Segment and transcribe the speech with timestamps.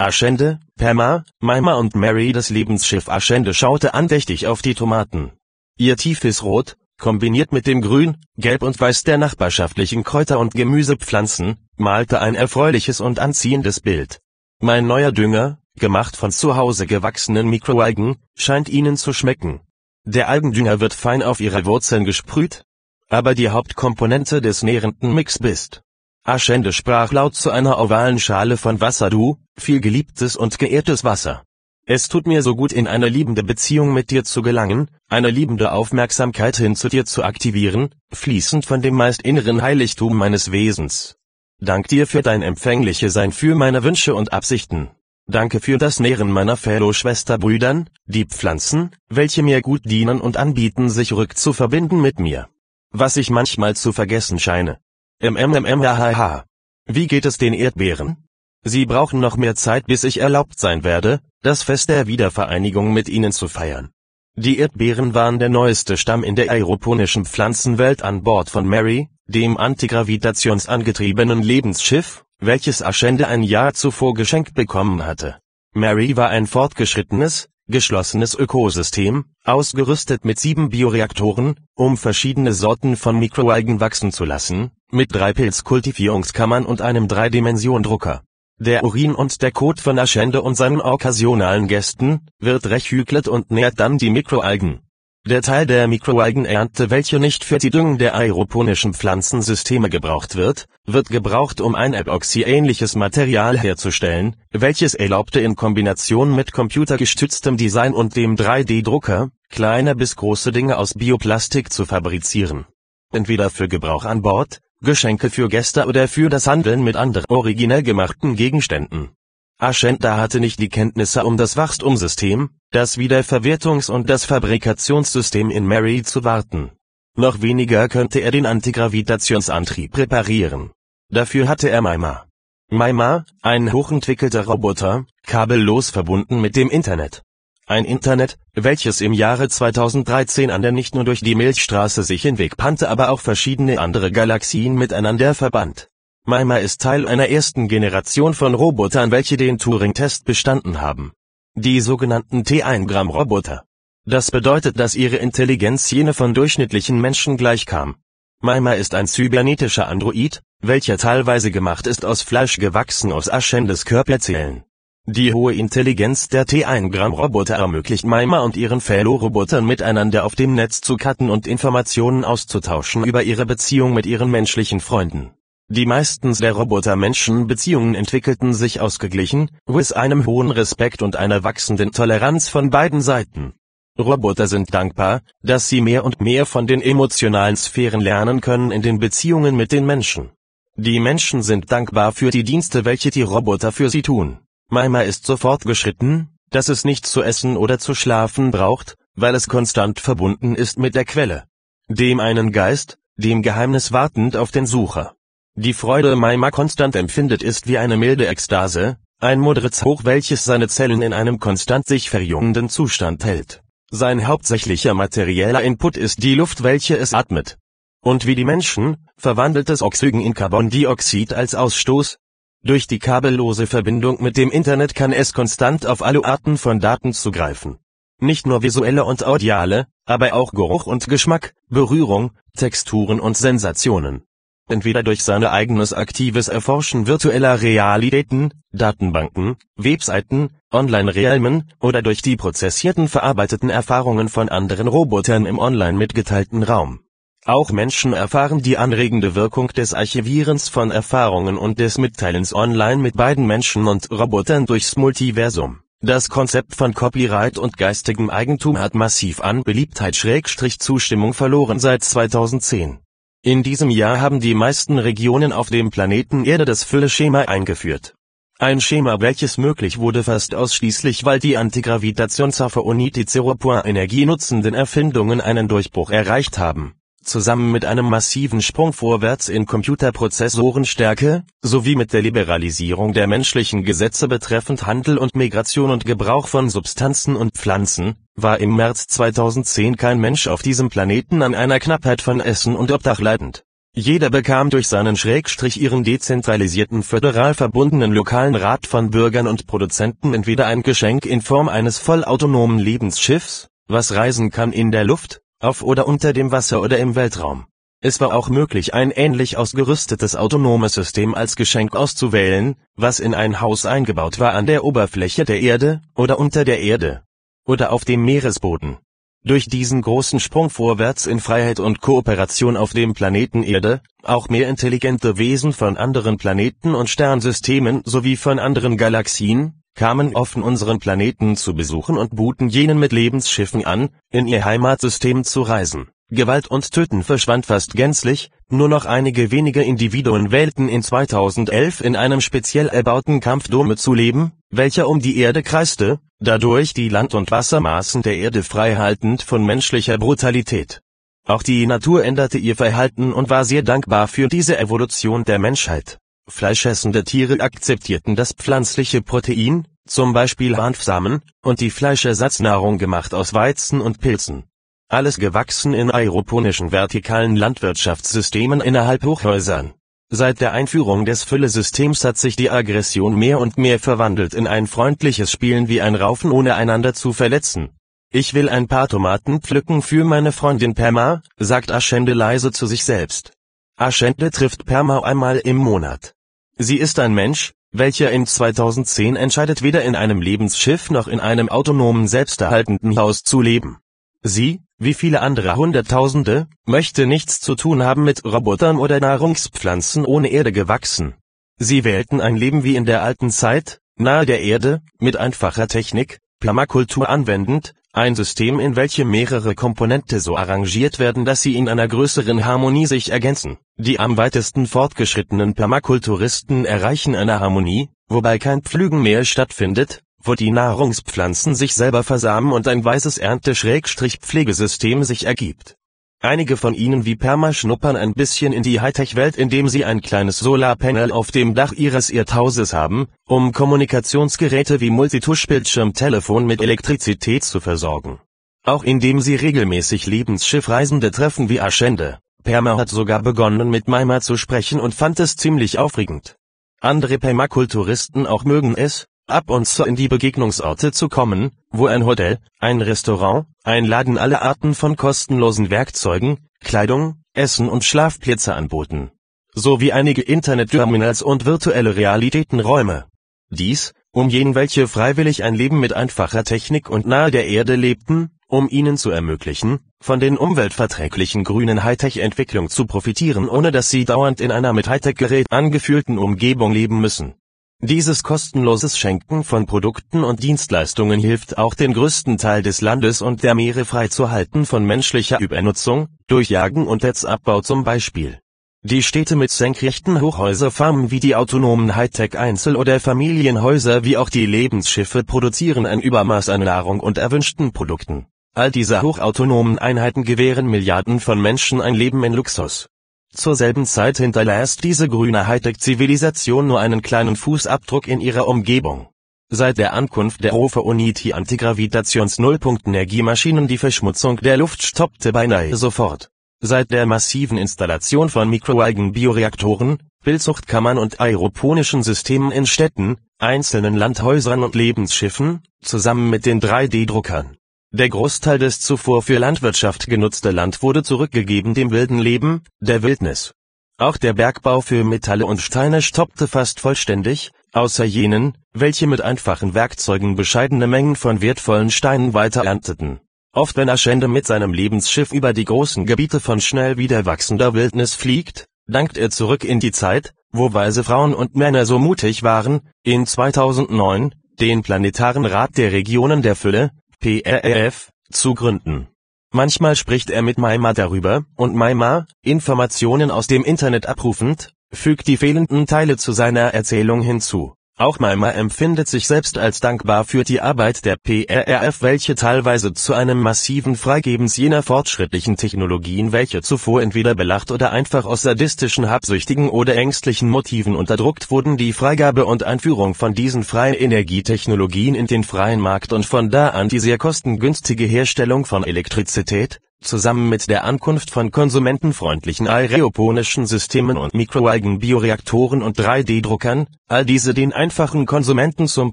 [0.00, 5.32] Aschende, Pema, Maima und Mary Das Lebensschiff Aschende schaute andächtig auf die Tomaten.
[5.76, 11.58] Ihr tiefes Rot, kombiniert mit dem Grün, Gelb und Weiß der nachbarschaftlichen Kräuter- und Gemüsepflanzen,
[11.76, 14.22] malte ein erfreuliches und anziehendes Bild.
[14.62, 19.60] Mein neuer Dünger, gemacht von zu Hause gewachsenen Mikroalgen, scheint Ihnen zu schmecken.
[20.04, 22.64] Der Algendünger wird fein auf Ihre Wurzeln gesprüht,
[23.10, 25.82] aber die Hauptkomponente des nährenden Mix bist.
[26.22, 31.44] Aschende sprach laut zu einer ovalen Schale von Wasser du, viel geliebtes und geehrtes Wasser.
[31.86, 35.72] Es tut mir so gut in eine liebende Beziehung mit dir zu gelangen, eine liebende
[35.72, 41.16] Aufmerksamkeit hin zu dir zu aktivieren, fließend von dem meist inneren Heiligtum meines Wesens.
[41.58, 44.90] Dank dir für dein empfängliche Sein für meine Wünsche und Absichten.
[45.26, 51.12] Danke für das Nähren meiner Fellow-Schwesterbrüdern, die Pflanzen, welche mir gut dienen und anbieten sich
[51.12, 52.48] rückzuverbinden mit mir.
[52.90, 54.78] Was ich manchmal zu vergessen scheine.
[55.22, 56.46] MMMMHH.
[56.86, 58.24] Wie geht es den Erdbeeren?
[58.64, 63.10] Sie brauchen noch mehr Zeit bis ich erlaubt sein werde, das Fest der Wiedervereinigung mit
[63.10, 63.90] ihnen zu feiern.
[64.34, 69.58] Die Erdbeeren waren der neueste Stamm in der aeroponischen Pflanzenwelt an Bord von Mary, dem
[69.58, 75.36] antigravitationsangetriebenen Lebensschiff, welches Aschende ein Jahr zuvor geschenkt bekommen hatte.
[75.74, 83.80] Mary war ein fortgeschrittenes, geschlossenes Ökosystem, ausgerüstet mit sieben Bioreaktoren, um verschiedene Sorten von Mikroalgen
[83.80, 88.22] wachsen zu lassen, mit drei Pilzkultivierungskammern und einem Dreidimension-Drucker.
[88.58, 93.80] Der Urin und der Kot von Aschende und seinen okkasionalen Gästen, wird rechyklet und nährt
[93.80, 94.80] dann die Mikroalgen.
[95.26, 101.10] Der Teil der Mikroalgenernte welche nicht für die Düngung der aeroponischen Pflanzensysteme gebraucht wird, wird
[101.10, 108.36] gebraucht um ein Epoxy-ähnliches Material herzustellen, welches erlaubte in Kombination mit computergestütztem Design und dem
[108.36, 112.64] 3D-Drucker, kleine bis große Dinge aus Bioplastik zu fabrizieren.
[113.12, 117.82] Entweder für Gebrauch an Bord, Geschenke für Gäste oder für das Handeln mit anderen originell
[117.82, 119.10] gemachten Gegenständen.
[119.58, 126.02] Aschenda hatte nicht die Kenntnisse um das Wachstumssystem, das Wiederverwertungs- und das Fabrikationssystem in Mary
[126.02, 126.70] zu warten.
[127.14, 130.70] Noch weniger könnte er den Antigravitationsantrieb reparieren.
[131.10, 132.26] Dafür hatte er Maima.
[132.70, 137.22] Maima, ein hochentwickelter Roboter, kabellos verbunden mit dem Internet.
[137.70, 142.88] Ein Internet, welches im Jahre 2013 an der nicht nur durch die Milchstraße sich hinwegpannte,
[142.88, 145.88] aber auch verschiedene andere Galaxien miteinander verband.
[146.26, 151.12] Maima ist Teil einer ersten Generation von Robotern, welche den Turing-Test bestanden haben.
[151.54, 153.62] Die sogenannten T1-Gramm-Roboter.
[154.04, 157.94] Das bedeutet, dass ihre Intelligenz jene von durchschnittlichen Menschen gleichkam.
[158.42, 164.64] Maima ist ein cybernetischer Android, welcher teilweise gemacht ist aus Fleisch gewachsen aus Aschendes Körperzellen.
[165.12, 170.96] Die hohe Intelligenz der T1-Gramm-Roboter ermöglicht Maima und ihren Fellow-Robotern miteinander auf dem Netz zu
[170.96, 175.32] cutten und Informationen auszutauschen über ihre Beziehung mit ihren menschlichen Freunden.
[175.66, 182.48] Die meisten der Roboter-Menschen-Beziehungen entwickelten sich ausgeglichen, with einem hohen Respekt und einer wachsenden Toleranz
[182.48, 183.54] von beiden Seiten.
[183.98, 188.82] Roboter sind dankbar, dass sie mehr und mehr von den emotionalen Sphären lernen können in
[188.82, 190.30] den Beziehungen mit den Menschen.
[190.76, 194.38] Die Menschen sind dankbar für die Dienste, welche die Roboter für sie tun.
[194.72, 199.48] Maima ist so fortgeschritten, dass es nichts zu essen oder zu schlafen braucht, weil es
[199.48, 201.42] konstant verbunden ist mit der Quelle.
[201.88, 205.16] Dem einen Geist, dem Geheimnis wartend auf den Sucher.
[205.56, 210.68] Die Freude Maima konstant empfindet ist wie eine milde Ekstase, ein moderes Hoch welches seine
[210.68, 213.62] Zellen in einem konstant sich verjüngenden Zustand hält.
[213.90, 217.58] Sein hauptsächlicher materieller Input ist die Luft welche es atmet.
[218.02, 222.18] Und wie die Menschen, verwandelt es Oxygen in Carbondioxid als Ausstoß,
[222.62, 227.12] durch die kabellose Verbindung mit dem Internet kann es konstant auf alle Arten von Daten
[227.12, 227.78] zugreifen.
[228.18, 234.24] Nicht nur visuelle und audiale, aber auch Geruch und Geschmack, Berührung, Texturen und Sensationen.
[234.68, 243.08] Entweder durch sein eigenes aktives Erforschen virtueller Realitäten, Datenbanken, Webseiten, Online-Realmen oder durch die prozessierten
[243.08, 247.00] verarbeiteten Erfahrungen von anderen Robotern im online mitgeteilten Raum.
[247.46, 253.16] Auch Menschen erfahren die anregende Wirkung des Archivierens von Erfahrungen und des Mitteilens online mit
[253.16, 255.78] beiden Menschen und Robotern durchs Multiversum.
[256.02, 262.98] Das Konzept von Copyright und geistigem Eigentum hat massiv an Beliebtheit-Zustimmung verloren seit 2010.
[263.42, 268.12] In diesem Jahr haben die meisten Regionen auf dem Planeten Erde das Fülle-Schema eingeführt.
[268.58, 276.58] Ein Schema welches möglich wurde fast ausschließlich weil die Antigravitationshafer-Energie nutzenden Erfindungen einen Durchbruch erreicht
[276.58, 283.84] haben zusammen mit einem massiven Sprung vorwärts in Computerprozessorenstärke, sowie mit der Liberalisierung der menschlichen
[283.84, 289.96] Gesetze betreffend Handel und Migration und Gebrauch von Substanzen und Pflanzen, war im März 2010
[289.96, 293.64] kein Mensch auf diesem Planeten an einer Knappheit von Essen und Obdach leidend.
[293.92, 300.32] Jeder bekam durch seinen Schrägstrich ihren dezentralisierten föderal verbundenen lokalen Rat von Bürgern und Produzenten
[300.32, 305.82] entweder ein Geschenk in Form eines vollautonomen Lebensschiffs, was reisen kann in der Luft, auf
[305.82, 307.66] oder unter dem Wasser oder im Weltraum.
[308.02, 313.60] Es war auch möglich ein ähnlich ausgerüstetes autonomes System als Geschenk auszuwählen, was in ein
[313.60, 317.22] Haus eingebaut war an der Oberfläche der Erde, oder unter der Erde.
[317.66, 318.96] Oder auf dem Meeresboden.
[319.44, 324.68] Durch diesen großen Sprung vorwärts in Freiheit und Kooperation auf dem Planeten Erde, auch mehr
[324.68, 331.56] intelligente Wesen von anderen Planeten und Sternsystemen sowie von anderen Galaxien, kamen offen unseren Planeten
[331.56, 336.08] zu besuchen und buten jenen mit Lebensschiffen an, in ihr Heimatsystem zu reisen.
[336.30, 342.16] Gewalt und Töten verschwand fast gänzlich, nur noch einige wenige Individuen wählten in 2011 in
[342.16, 347.50] einem speziell erbauten Kampfdome zu leben, welcher um die Erde kreiste, dadurch die Land- und
[347.50, 351.02] Wassermaßen der Erde freihaltend von menschlicher Brutalität.
[351.46, 356.16] Auch die Natur änderte ihr Verhalten und war sehr dankbar für diese Evolution der Menschheit.
[356.50, 364.00] Fleischessende Tiere akzeptierten das pflanzliche Protein, zum Beispiel Hanfsamen, und die Fleischersatznahrung gemacht aus Weizen
[364.00, 364.64] und Pilzen.
[365.08, 369.94] Alles gewachsen in aeroponischen vertikalen Landwirtschaftssystemen innerhalb Hochhäusern.
[370.32, 374.86] Seit der Einführung des Füllesystems hat sich die Aggression mehr und mehr verwandelt in ein
[374.86, 377.90] freundliches Spielen wie ein Raufen ohne einander zu verletzen.
[378.32, 383.02] Ich will ein paar Tomaten pflücken für meine Freundin Perma, sagt Aschende leise zu sich
[383.02, 383.52] selbst.
[383.96, 386.34] Aschende trifft Perma einmal im Monat.
[386.82, 391.68] Sie ist ein Mensch, welcher in 2010 entscheidet weder in einem Lebensschiff noch in einem
[391.68, 393.98] autonomen selbsterhaltenden Haus zu leben.
[394.42, 400.48] Sie, wie viele andere Hunderttausende, möchte nichts zu tun haben mit Robotern oder Nahrungspflanzen ohne
[400.48, 401.34] Erde gewachsen.
[401.76, 406.38] Sie wählten ein Leben wie in der alten Zeit, nahe der Erde, mit einfacher Technik,
[406.60, 412.08] Permakultur anwendend, ein System in welchem mehrere Komponente so arrangiert werden, dass sie in einer
[412.08, 413.78] größeren Harmonie sich ergänzen.
[413.96, 420.72] Die am weitesten fortgeschrittenen Permakulturisten erreichen eine Harmonie, wobei kein Pflügen mehr stattfindet, wo die
[420.72, 425.96] Nahrungspflanzen sich selber versamen und ein weißes Ernte-Pflegesystem sich ergibt.
[426.42, 430.58] Einige von ihnen wie Perma schnuppern ein bisschen in die Hightech-Welt, indem sie ein kleines
[430.58, 438.40] Solarpanel auf dem Dach ihres Irrthauses haben, um Kommunikationsgeräte wie Multitusch-Bildschirmtelefon mit Elektrizität zu versorgen.
[438.86, 442.38] Auch indem sie regelmäßig Lebensschiffreisende treffen wie Aschende.
[442.64, 446.56] Perma hat sogar begonnen mit Maima zu sprechen und fand es ziemlich aufregend.
[447.02, 452.24] Andere Permakulturisten auch mögen es, ab und zu in die Begegnungsorte zu kommen, wo ein
[452.24, 459.30] Hotel, ein Restaurant, ein Laden alle Arten von kostenlosen Werkzeugen, Kleidung, Essen und Schlafplätze anboten.
[459.74, 463.26] Sowie einige Internetterminals und virtuelle Realitätenräume.
[463.70, 468.50] Dies, um jenen welche freiwillig ein Leben mit einfacher Technik und nahe der Erde lebten,
[468.68, 474.60] um ihnen zu ermöglichen, von den umweltverträglichen grünen Hightech-Entwicklung zu profitieren ohne dass sie dauernd
[474.60, 477.54] in einer mit Hightech-Gerät angefühlten Umgebung leben müssen.
[478.02, 483.62] Dieses kostenloses Schenken von Produkten und Dienstleistungen hilft auch den größten Teil des Landes und
[483.62, 488.58] der Meere freizuhalten von menschlicher Übernutzung, durch Jagen und Netzabbau zum Beispiel.
[489.02, 495.44] Die Städte mit senkrechten Hochhäuserfarmen wie die autonomen Hightech-Einzel- oder Familienhäuser wie auch die Lebensschiffe
[495.44, 498.46] produzieren ein Übermaß an Nahrung und erwünschten Produkten.
[498.74, 503.08] All diese hochautonomen Einheiten gewähren Milliarden von Menschen ein Leben in Luxus.
[503.52, 509.26] Zur selben Zeit hinterlässt diese grüne Hightech-Zivilisation nur einen kleinen Fußabdruck in ihrer Umgebung.
[509.68, 516.52] Seit der Ankunft der Rover Unity Antigravitations-Nullpunkt-Energiemaschinen die Verschmutzung der Luft stoppte beinahe sofort.
[516.80, 524.94] Seit der massiven Installation von Mikroalgen-Bioreaktoren, Bildzuchtkammern und aeroponischen Systemen in Städten, einzelnen Landhäusern und
[524.94, 527.79] Lebensschiffen, zusammen mit den 3D-Druckern
[528.12, 533.72] der Großteil des zuvor für Landwirtschaft genutzte Land wurde zurückgegeben dem wilden Leben, der Wildnis.
[534.18, 539.94] Auch der Bergbau für Metalle und Steine stoppte fast vollständig, außer jenen, welche mit einfachen
[539.94, 543.40] Werkzeugen bescheidene Mengen von wertvollen Steinen weiter ernteten.
[543.72, 548.34] Oft wenn Aschende mit seinem Lebensschiff über die großen Gebiete von schnell wieder wachsender Wildnis
[548.34, 553.00] fliegt, dankt er zurück in die Zeit, wo weise Frauen und Männer so mutig waren,
[553.22, 559.28] in 2009, den Planetaren Rat der Regionen der Fülle, PRRF, zu gründen.
[559.72, 565.56] Manchmal spricht er mit Maima darüber, und Maima, Informationen aus dem Internet abrufend, fügt die
[565.56, 567.94] fehlenden Teile zu seiner Erzählung hinzu.
[568.20, 573.32] Auch Maima empfindet sich selbst als dankbar für die Arbeit der PRRF, welche teilweise zu
[573.32, 579.88] einem massiven Freigebens jener fortschrittlichen Technologien, welche zuvor entweder belacht oder einfach aus sadistischen, habsüchtigen
[579.88, 585.64] oder ängstlichen Motiven unterdrückt wurden, die Freigabe und Einführung von diesen freien Energietechnologien in den
[585.64, 591.04] freien Markt und von da an die sehr kostengünstige Herstellung von Elektrizität, zusammen mit der
[591.04, 599.32] Ankunft von konsumentenfreundlichen aeroponischen Systemen und Mikroalgen-Bioreaktoren und 3D-Druckern, all diese den einfachen Konsumenten zum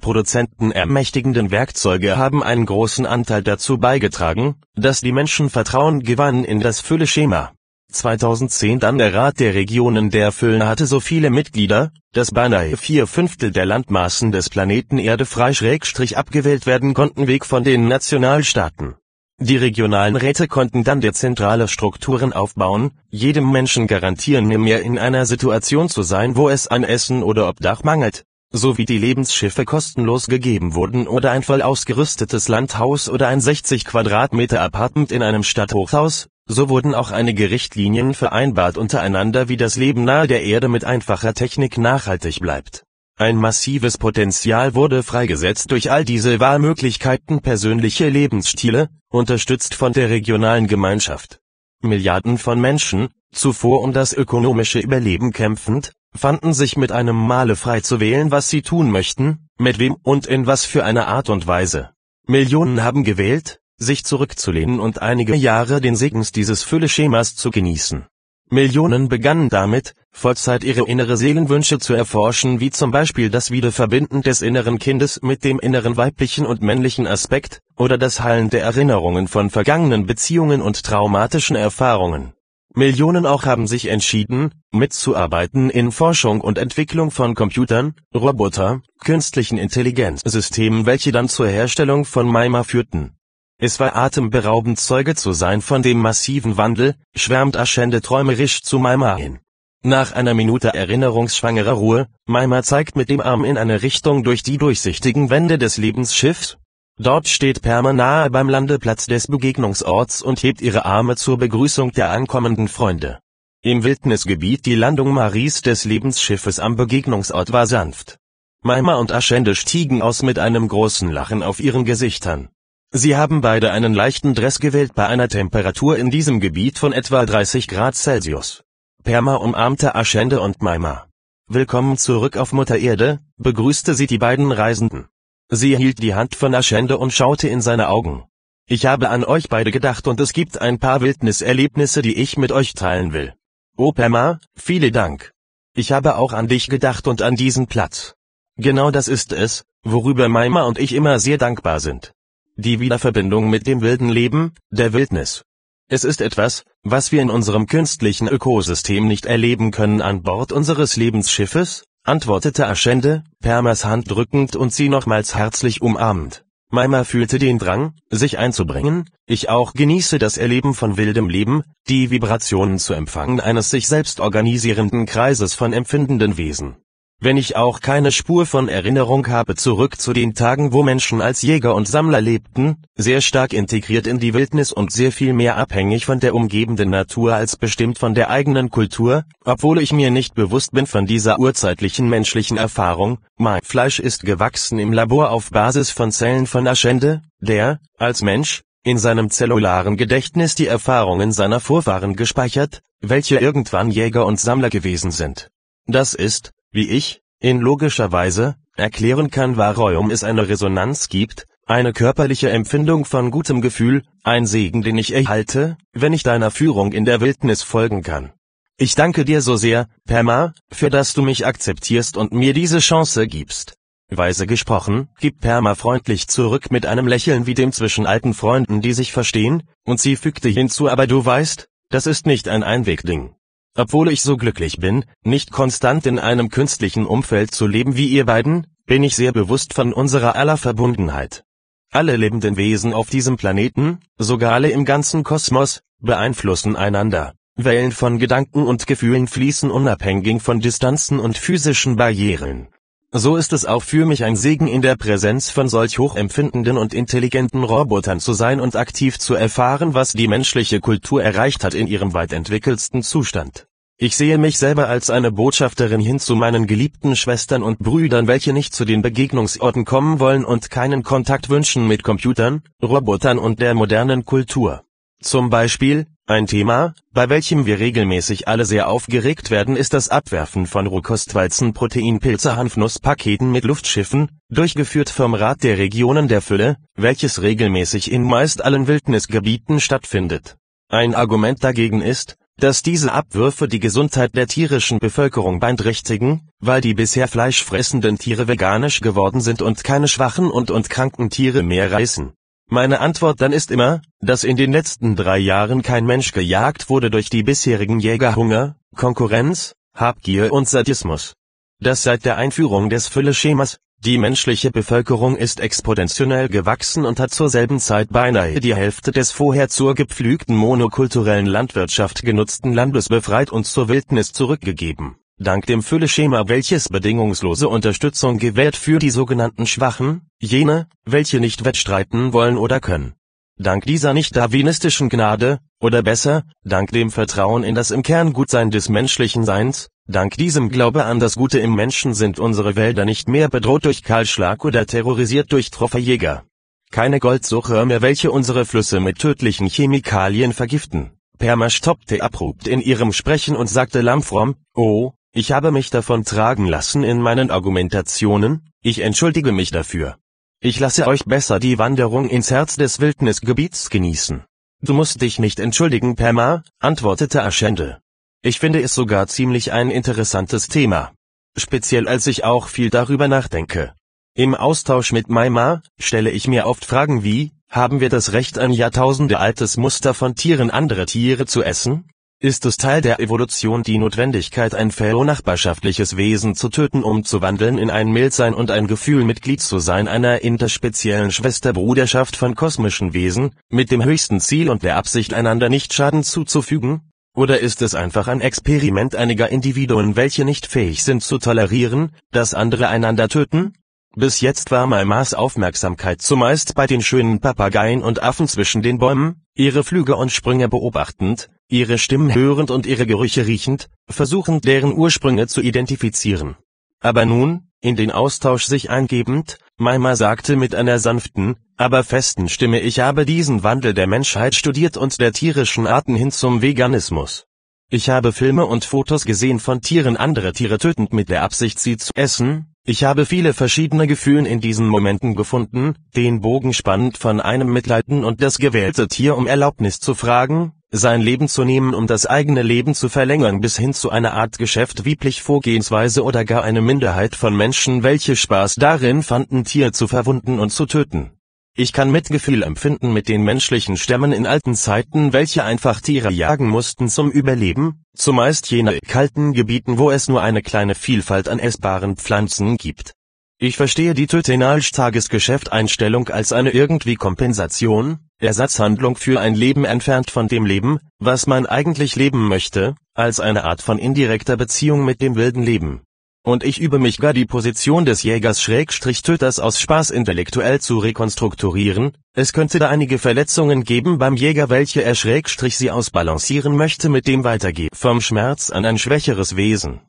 [0.00, 6.60] Produzenten ermächtigenden Werkzeuge haben einen großen Anteil dazu beigetragen, dass die Menschen Vertrauen gewannen in
[6.60, 7.52] das Fülleschema.
[7.90, 13.06] 2010 dann der Rat der Regionen der Fülle hatte so viele Mitglieder, dass beinahe vier
[13.06, 18.96] Fünftel der Landmaßen des Planeten Erde frei-abgewählt werden konnten weg von den Nationalstaaten.
[19.40, 25.88] Die regionalen Räte konnten dann dezentrale Strukturen aufbauen, jedem Menschen garantieren mehr in einer Situation
[25.88, 31.06] zu sein wo es an Essen oder Obdach mangelt, sowie die Lebensschiffe kostenlos gegeben wurden
[31.06, 36.92] oder ein voll ausgerüstetes Landhaus oder ein 60 Quadratmeter Apartment in einem Stadthochhaus, so wurden
[36.96, 42.40] auch einige Richtlinien vereinbart untereinander wie das Leben nahe der Erde mit einfacher Technik nachhaltig
[42.40, 42.87] bleibt
[43.18, 50.68] ein massives Potenzial wurde freigesetzt durch all diese Wahlmöglichkeiten persönliche Lebensstile, unterstützt von der regionalen
[50.68, 51.40] Gemeinschaft.
[51.82, 57.80] Milliarden von Menschen, zuvor um das ökonomische Überleben kämpfend, fanden sich mit einem Male frei
[57.80, 61.46] zu wählen was sie tun möchten, mit wem und in was für eine Art und
[61.48, 61.90] Weise.
[62.26, 68.06] Millionen haben gewählt, sich zurückzulehnen und einige Jahre den Segens dieses Fülleschemas zu genießen.
[68.50, 74.40] Millionen begannen damit, Vollzeit ihre innere Seelenwünsche zu erforschen wie zum Beispiel das Wiederverbinden des
[74.40, 79.50] inneren Kindes mit dem inneren weiblichen und männlichen Aspekt, oder das Heilen der Erinnerungen von
[79.50, 82.32] vergangenen Beziehungen und traumatischen Erfahrungen.
[82.74, 90.86] Millionen auch haben sich entschieden, mitzuarbeiten in Forschung und Entwicklung von Computern, Roboter, künstlichen Intelligenzsystemen
[90.86, 93.17] welche dann zur Herstellung von Maima führten.
[93.60, 99.16] Es war atemberaubend Zeuge zu sein von dem massiven Wandel, schwärmt Aschende träumerisch zu Maima
[99.16, 99.40] hin.
[99.82, 104.58] Nach einer Minute erinnerungsschwangerer Ruhe, Maima zeigt mit dem Arm in eine Richtung durch die
[104.58, 106.56] durchsichtigen Wände des Lebensschiffs.
[107.00, 112.10] Dort steht Perma nahe beim Landeplatz des Begegnungsorts und hebt ihre Arme zur Begrüßung der
[112.10, 113.18] ankommenden Freunde.
[113.62, 118.18] Im Wildnisgebiet die Landung Maries des Lebensschiffes am Begegnungsort war sanft.
[118.62, 122.50] Maima und Aschende stiegen aus mit einem großen Lachen auf ihren Gesichtern.
[122.90, 127.26] Sie haben beide einen leichten Dress gewählt bei einer Temperatur in diesem Gebiet von etwa
[127.26, 128.64] 30 Grad Celsius.
[129.04, 131.06] Perma umarmte Aschende und Maima.
[131.48, 135.06] Willkommen zurück auf Mutter Erde, begrüßte sie die beiden Reisenden.
[135.50, 138.24] Sie hielt die Hand von Aschende und schaute in seine Augen.
[138.66, 142.52] Ich habe an euch beide gedacht und es gibt ein paar Wildniserlebnisse, die ich mit
[142.52, 143.34] euch teilen will.
[143.76, 145.34] Oh Perma, vielen Dank.
[145.74, 148.14] Ich habe auch an dich gedacht und an diesen Platz.
[148.56, 152.14] Genau das ist es, worüber Maima und ich immer sehr dankbar sind.
[152.60, 155.44] Die Wiederverbindung mit dem wilden Leben, der Wildnis.
[155.88, 160.96] Es ist etwas, was wir in unserem künstlichen Ökosystem nicht erleben können an Bord unseres
[160.96, 166.44] Lebensschiffes, antwortete Aschende, Permas Hand drückend und sie nochmals herzlich umarmend.
[166.72, 172.10] Maima fühlte den Drang, sich einzubringen, ich auch genieße das Erleben von wildem Leben, die
[172.10, 176.78] Vibrationen zu empfangen eines sich selbst organisierenden Kreises von empfindenden Wesen.
[177.20, 181.42] Wenn ich auch keine Spur von Erinnerung habe zurück zu den Tagen wo Menschen als
[181.42, 186.06] Jäger und Sammler lebten, sehr stark integriert in die Wildnis und sehr viel mehr abhängig
[186.06, 190.70] von der umgebenden Natur als bestimmt von der eigenen Kultur, obwohl ich mir nicht bewusst
[190.70, 196.12] bin von dieser urzeitlichen menschlichen Erfahrung, mein Fleisch ist gewachsen im Labor auf Basis von
[196.12, 202.80] Zellen von Aschende, der, als Mensch, in seinem zellularen Gedächtnis die Erfahrungen seiner Vorfahren gespeichert,
[203.00, 205.50] welche irgendwann Jäger und Sammler gewesen sind.
[205.86, 211.92] Das ist, wie ich, in logischer Weise, erklären kann warum es eine Resonanz gibt, eine
[211.92, 217.04] körperliche Empfindung von gutem Gefühl, ein Segen den ich erhalte, wenn ich deiner Führung in
[217.04, 218.32] der Wildnis folgen kann.
[218.78, 223.26] Ich danke dir so sehr, Perma, für dass du mich akzeptierst und mir diese Chance
[223.26, 223.76] gibst.
[224.08, 228.94] Weise gesprochen, gibt Perma freundlich zurück mit einem Lächeln wie dem zwischen alten Freunden die
[228.94, 233.34] sich verstehen, und sie fügte hinzu aber du weißt, das ist nicht ein Einwegding.
[233.78, 238.26] Obwohl ich so glücklich bin, nicht konstant in einem künstlichen Umfeld zu leben wie ihr
[238.26, 241.44] beiden, bin ich sehr bewusst von unserer aller Verbundenheit.
[241.92, 247.34] Alle lebenden Wesen auf diesem Planeten, sogar alle im ganzen Kosmos, beeinflussen einander.
[247.54, 252.66] Wellen von Gedanken und Gefühlen fließen unabhängig von Distanzen und physischen Barrieren.
[253.12, 256.94] So ist es auch für mich ein Segen in der Präsenz von solch hochempfindenden und
[256.94, 261.86] intelligenten Robotern zu sein und aktiv zu erfahren was die menschliche Kultur erreicht hat in
[261.86, 263.67] ihrem weit entwickelsten Zustand.
[264.00, 268.52] Ich sehe mich selber als eine Botschafterin hin zu meinen geliebten Schwestern und Brüdern, welche
[268.52, 273.74] nicht zu den Begegnungsorten kommen wollen und keinen Kontakt wünschen mit Computern, Robotern und der
[273.74, 274.84] modernen Kultur.
[275.20, 280.66] Zum Beispiel, ein Thema, bei welchem wir regelmäßig alle sehr aufgeregt werden ist das Abwerfen
[280.66, 288.12] von Rohkostweizen Proteinpilze Hanfnusspaketen mit Luftschiffen, durchgeführt vom Rat der Regionen der Fülle, welches regelmäßig
[288.12, 290.56] in meist allen Wildnisgebieten stattfindet.
[290.88, 296.94] Ein Argument dagegen ist, dass diese Abwürfe die Gesundheit der tierischen Bevölkerung beeinträchtigen, weil die
[296.94, 302.32] bisher fleischfressenden Tiere veganisch geworden sind und keine schwachen und und kranken Tiere mehr reißen.
[302.68, 307.10] Meine Antwort dann ist immer, dass in den letzten drei Jahren kein Mensch gejagt wurde
[307.10, 311.34] durch die bisherigen Jägerhunger, Konkurrenz, Habgier und Sadismus.
[311.80, 317.48] Dass seit der Einführung des Fülleschemas, die menschliche Bevölkerung ist exponentiell gewachsen und hat zur
[317.48, 323.66] selben Zeit beinahe die Hälfte des vorher zur gepflügten monokulturellen Landwirtschaft genutzten Landes befreit und
[323.66, 325.16] zur Wildnis zurückgegeben.
[325.38, 332.32] Dank dem Fülleschema welches bedingungslose Unterstützung gewährt für die sogenannten Schwachen, jene, welche nicht wettstreiten
[332.32, 333.14] wollen oder können.
[333.56, 338.88] Dank dieser nicht-darwinistischen Gnade, oder besser, dank dem Vertrauen in das im Kern Gutsein des
[338.88, 343.48] menschlichen Seins, dank diesem Glaube an das Gute im Menschen sind unsere Wälder nicht mehr
[343.48, 346.44] bedroht durch Kahlschlag oder terrorisiert durch Trophäjäger.
[346.90, 351.12] Keine Goldsucher mehr welche unsere Flüsse mit tödlichen Chemikalien vergiften.
[351.38, 356.66] Perma stoppte abrupt in ihrem Sprechen und sagte Lamfrom, oh, ich habe mich davon tragen
[356.66, 360.16] lassen in meinen Argumentationen, ich entschuldige mich dafür.
[360.60, 364.44] Ich lasse euch besser die Wanderung ins Herz des Wildnisgebiets genießen.
[364.80, 368.00] Du musst dich nicht entschuldigen, Perma, antwortete Aschende.
[368.40, 371.12] Ich finde es sogar ziemlich ein interessantes Thema.
[371.56, 373.94] Speziell als ich auch viel darüber nachdenke.
[374.36, 378.70] Im Austausch mit Maima, stelle ich mir oft Fragen wie, haben wir das Recht ein
[378.70, 382.08] Jahrtausende altes Muster von Tieren andere Tiere zu essen?
[382.40, 387.76] Ist es Teil der Evolution die Notwendigkeit ein fellow-nachbarschaftliches Wesen zu töten um zu wandeln
[387.76, 393.56] in ein Mildsein und ein Gefühl Mitglied zu sein einer interspeziellen Schwesterbruderschaft von kosmischen Wesen,
[393.68, 397.07] mit dem höchsten Ziel und der Absicht einander nicht Schaden zuzufügen?
[397.38, 402.52] Oder ist es einfach ein Experiment einiger Individuen welche nicht fähig sind zu tolerieren, dass
[402.52, 403.74] andere einander töten?
[404.16, 409.44] Bis jetzt war Malmas Aufmerksamkeit zumeist bei den schönen Papageien und Affen zwischen den Bäumen,
[409.54, 415.46] ihre Flüge und Sprünge beobachtend, ihre Stimmen hörend und ihre Gerüche riechend, versuchend deren Ursprünge
[415.46, 416.56] zu identifizieren.
[416.98, 422.80] Aber nun, in den Austausch sich eingebend, Maima sagte mit einer sanften, aber festen Stimme
[422.80, 427.46] ich habe diesen Wandel der Menschheit studiert und der tierischen Arten hin zum Veganismus.
[427.88, 431.96] Ich habe Filme und Fotos gesehen von Tieren andere Tiere tötend mit der Absicht sie
[431.96, 437.38] zu essen, ich habe viele verschiedene Gefühle in diesen Momenten gefunden, den Bogen spannend von
[437.38, 442.06] einem Mitleiden und das gewählte Tier um Erlaubnis zu fragen, sein Leben zu nehmen um
[442.06, 446.62] das eigene Leben zu verlängern bis hin zu einer Art Geschäft wieblich Vorgehensweise oder gar
[446.62, 451.32] eine Minderheit von Menschen welche Spaß darin fanden Tier zu verwunden und zu töten.
[451.76, 456.68] Ich kann Mitgefühl empfinden mit den menschlichen Stämmen in alten Zeiten welche einfach Tiere jagen
[456.68, 462.16] mussten zum Überleben, zumeist jene kalten Gebieten wo es nur eine kleine Vielfalt an essbaren
[462.16, 463.12] Pflanzen gibt.
[463.58, 470.64] Ich verstehe die Tötenalstagesgeschäft-Einstellung als eine irgendwie Kompensation, Ersatzhandlung für ein Leben entfernt von dem
[470.64, 475.64] Leben, was man eigentlich leben möchte, als eine Art von indirekter Beziehung mit dem wilden
[475.64, 476.02] Leben.
[476.44, 482.52] Und ich übe mich gar die Position des Jägers-Töters aus Spaß intellektuell zu rekonstrukturieren, es
[482.52, 487.42] könnte da einige Verletzungen geben beim Jäger welche er Schrägstrich sie ausbalancieren möchte mit dem
[487.42, 490.00] Weitergeben vom Schmerz an ein schwächeres Wesen.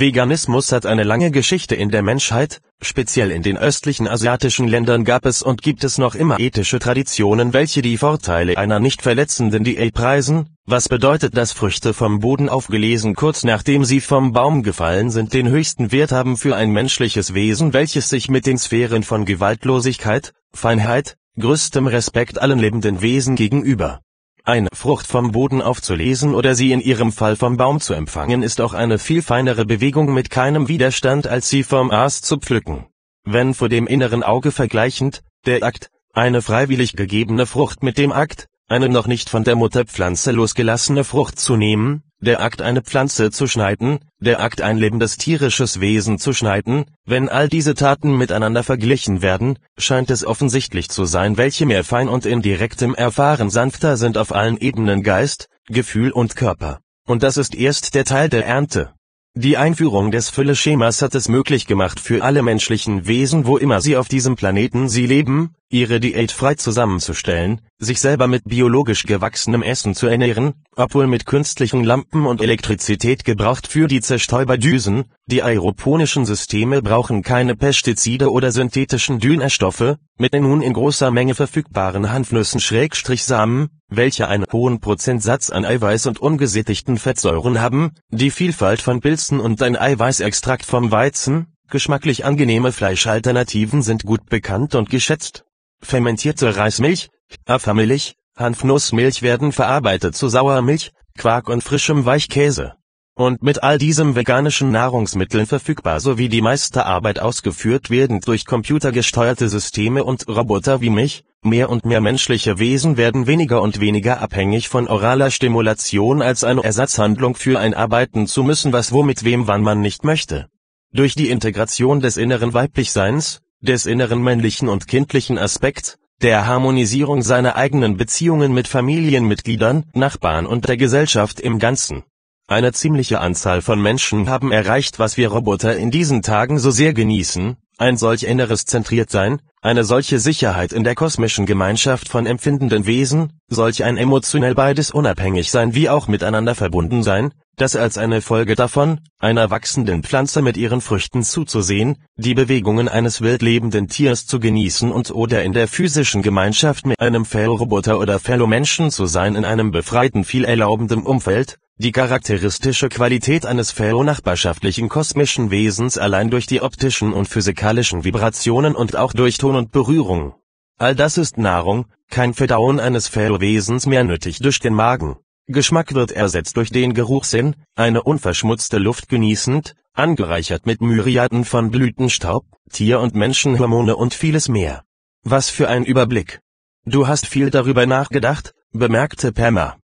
[0.00, 5.26] Veganismus hat eine lange Geschichte in der Menschheit, speziell in den östlichen asiatischen Ländern gab
[5.26, 9.94] es und gibt es noch immer ethische Traditionen welche die Vorteile einer nicht verletzenden Diät
[9.94, 15.34] preisen, was bedeutet dass Früchte vom Boden aufgelesen kurz nachdem sie vom Baum gefallen sind
[15.34, 20.32] den höchsten Wert haben für ein menschliches Wesen welches sich mit den Sphären von Gewaltlosigkeit,
[20.52, 24.00] Feinheit, größtem Respekt allen lebenden Wesen gegenüber
[24.46, 28.60] eine Frucht vom Boden aufzulesen oder sie in ihrem Fall vom Baum zu empfangen ist
[28.60, 32.86] auch eine viel feinere Bewegung mit keinem Widerstand als sie vom Aas zu pflücken.
[33.24, 38.46] Wenn vor dem inneren Auge vergleichend, der Akt, eine freiwillig gegebene Frucht mit dem Akt,
[38.68, 43.48] eine noch nicht von der Mutterpflanze losgelassene Frucht zu nehmen, der Akt eine Pflanze zu
[43.48, 49.20] schneiden, der Akt ein lebendes tierisches Wesen zu schneiden, wenn all diese Taten miteinander verglichen
[49.20, 54.16] werden, scheint es offensichtlich zu sein welche mehr fein und in direktem Erfahren sanfter sind
[54.16, 56.80] auf allen Ebenen Geist, Gefühl und Körper.
[57.06, 58.92] Und das ist erst der Teil der Ernte.
[59.34, 63.98] Die Einführung des Fülleschemas hat es möglich gemacht für alle menschlichen Wesen wo immer sie
[63.98, 69.94] auf diesem Planeten sie leben, ihre Diät frei zusammenzustellen, sich selber mit biologisch gewachsenem Essen
[69.94, 76.82] zu ernähren, obwohl mit künstlichen Lampen und Elektrizität gebraucht für die Zerstäuberdüsen, die aeroponischen Systeme
[76.82, 84.28] brauchen keine Pestizide oder synthetischen Düngerstoffe, mit den nun in großer Menge verfügbaren Hanfnüssen-Samen, welche
[84.28, 89.76] einen hohen Prozentsatz an Eiweiß und ungesättigten Fettsäuren haben, die Vielfalt von Pilzen und ein
[89.76, 95.45] Eiweißextrakt vom Weizen, geschmacklich angenehme Fleischalternativen sind gut bekannt und geschätzt
[95.80, 97.10] fermentierte Reismilch,
[97.48, 102.74] Hafermilch, Hanfnussmilch werden verarbeitet zu Sauermilch, Quark und frischem Weichkäse.
[103.18, 109.48] Und mit all diesem veganischen Nahrungsmitteln verfügbar sowie die meiste Arbeit ausgeführt werden durch computergesteuerte
[109.48, 114.68] Systeme und Roboter wie mich, mehr und mehr menschliche Wesen werden weniger und weniger abhängig
[114.68, 119.62] von oraler Stimulation als eine Ersatzhandlung für ein Arbeiten zu müssen was womit wem wann
[119.62, 120.48] man nicht möchte.
[120.92, 127.56] Durch die Integration des inneren Weiblichseins, des inneren männlichen und kindlichen Aspekt, der Harmonisierung seiner
[127.56, 132.04] eigenen Beziehungen mit Familienmitgliedern, Nachbarn und der Gesellschaft im Ganzen.
[132.48, 136.94] Eine ziemliche Anzahl von Menschen haben erreicht was wir Roboter in diesen Tagen so sehr
[136.94, 143.32] genießen, ein solch inneres Zentriertsein, eine solche Sicherheit in der kosmischen Gemeinschaft von empfindenden Wesen,
[143.48, 148.54] solch ein emotionell beides unabhängig sein wie auch miteinander verbunden sein, dass als eine Folge
[148.54, 154.92] davon, einer wachsenden Pflanze mit ihren Früchten zuzusehen, die Bewegungen eines wildlebenden Tiers zu genießen
[154.92, 159.70] und oder in der physischen Gemeinschaft mit einem Fellroboter oder Fellow-Menschen zu sein in einem
[159.70, 167.12] befreiten viel erlaubendem Umfeld, die charakteristische Qualität eines Fellow-nachbarschaftlichen kosmischen Wesens allein durch die optischen
[167.12, 170.34] und physikalischen Vibrationen und auch durch Ton und Berührung.
[170.78, 175.16] All das ist Nahrung, kein Verdauen eines Fellow-Wesens mehr nötig durch den Magen.
[175.48, 182.46] Geschmack wird ersetzt durch den Geruchssinn, eine unverschmutzte Luft genießend, angereichert mit Myriaden von Blütenstaub,
[182.70, 184.82] Tier- und Menschenhormone und vieles mehr.
[185.24, 186.40] Was für ein Überblick.
[186.86, 189.76] Du hast viel darüber nachgedacht, bemerkte Perma.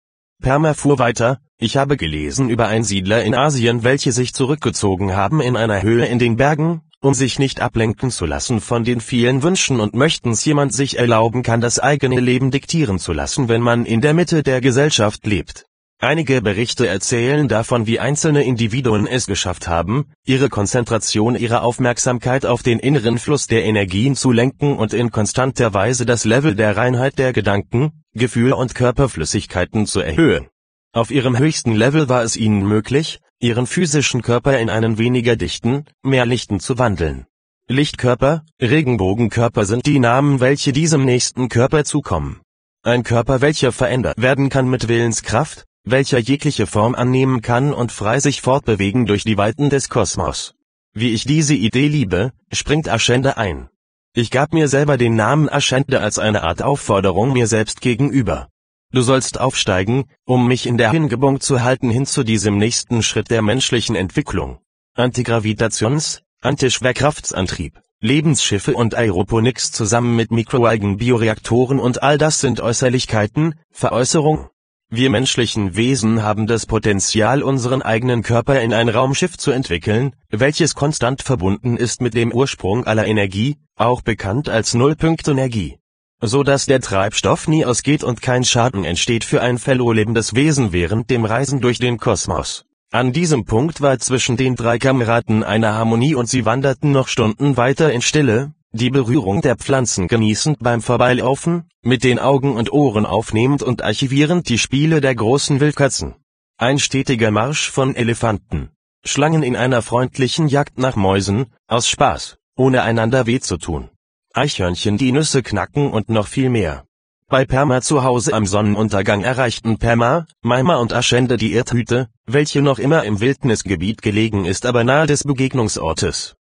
[0.40, 5.54] Perma fuhr weiter, ich habe gelesen über Einsiedler in Asien, welche sich zurückgezogen haben in
[5.54, 9.80] einer Höhe in den Bergen, um sich nicht ablenken zu lassen von den vielen Wünschen
[9.80, 14.00] und Möchtens jemand sich erlauben kann, das eigene Leben diktieren zu lassen, wenn man in
[14.00, 15.66] der Mitte der Gesellschaft lebt.
[15.98, 22.62] Einige Berichte erzählen davon, wie einzelne Individuen es geschafft haben, ihre Konzentration ihrer Aufmerksamkeit auf
[22.62, 27.18] den inneren Fluss der Energien zu lenken und in konstanter Weise das Level der Reinheit
[27.18, 30.48] der Gedanken, Gefühle und Körperflüssigkeiten zu erhöhen.
[30.92, 35.84] Auf ihrem höchsten Level war es ihnen möglich, ihren physischen Körper in einen weniger dichten,
[36.02, 37.26] mehr lichten zu wandeln.
[37.68, 42.40] Lichtkörper, Regenbogenkörper sind die Namen, welche diesem nächsten Körper zukommen.
[42.82, 48.18] Ein Körper, welcher verändert werden kann mit Willenskraft, welcher jegliche Form annehmen kann und frei
[48.18, 50.54] sich fortbewegen durch die Weiten des Kosmos.
[50.92, 53.68] Wie ich diese Idee liebe, springt Aschende ein.
[54.12, 58.48] Ich gab mir selber den Namen Aschende als eine Art Aufforderung mir selbst gegenüber.
[58.90, 63.30] Du sollst aufsteigen, um mich in der Hingebung zu halten hin zu diesem nächsten Schritt
[63.30, 64.58] der menschlichen Entwicklung.
[64.96, 74.48] Antigravitations, Antischwerkraftsantrieb, Lebensschiffe und Aeroponics zusammen mit Mikroalgen-Bioreaktoren und all das sind Äußerlichkeiten, Veräußerung,
[74.90, 80.74] wir menschlichen Wesen haben das Potenzial unseren eigenen Körper in ein Raumschiff zu entwickeln, welches
[80.74, 85.78] konstant verbunden ist mit dem Ursprung aller Energie, auch bekannt als Nullpunktenergie.
[86.20, 91.08] So dass der Treibstoff nie ausgeht und kein Schaden entsteht für ein verlohlebendes Wesen während
[91.08, 92.66] dem Reisen durch den Kosmos.
[92.90, 97.56] An diesem Punkt war zwischen den drei Kameraden eine Harmonie und sie wanderten noch Stunden
[97.56, 103.04] weiter in Stille, die Berührung der Pflanzen genießend beim Vorbeilaufen, mit den Augen und Ohren
[103.04, 106.14] aufnehmend und archivierend die Spiele der großen Wildkatzen.
[106.56, 108.70] Ein stetiger Marsch von Elefanten.
[109.04, 113.90] Schlangen in einer freundlichen Jagd nach Mäusen, aus Spaß, ohne einander weh zu tun.
[114.34, 116.84] Eichhörnchen die Nüsse knacken und noch viel mehr.
[117.26, 122.78] Bei Perma zu Hause am Sonnenuntergang erreichten Perma, Maima und Aschende die Erdhütte, welche noch
[122.78, 126.36] immer im Wildnisgebiet gelegen ist aber nahe des Begegnungsortes.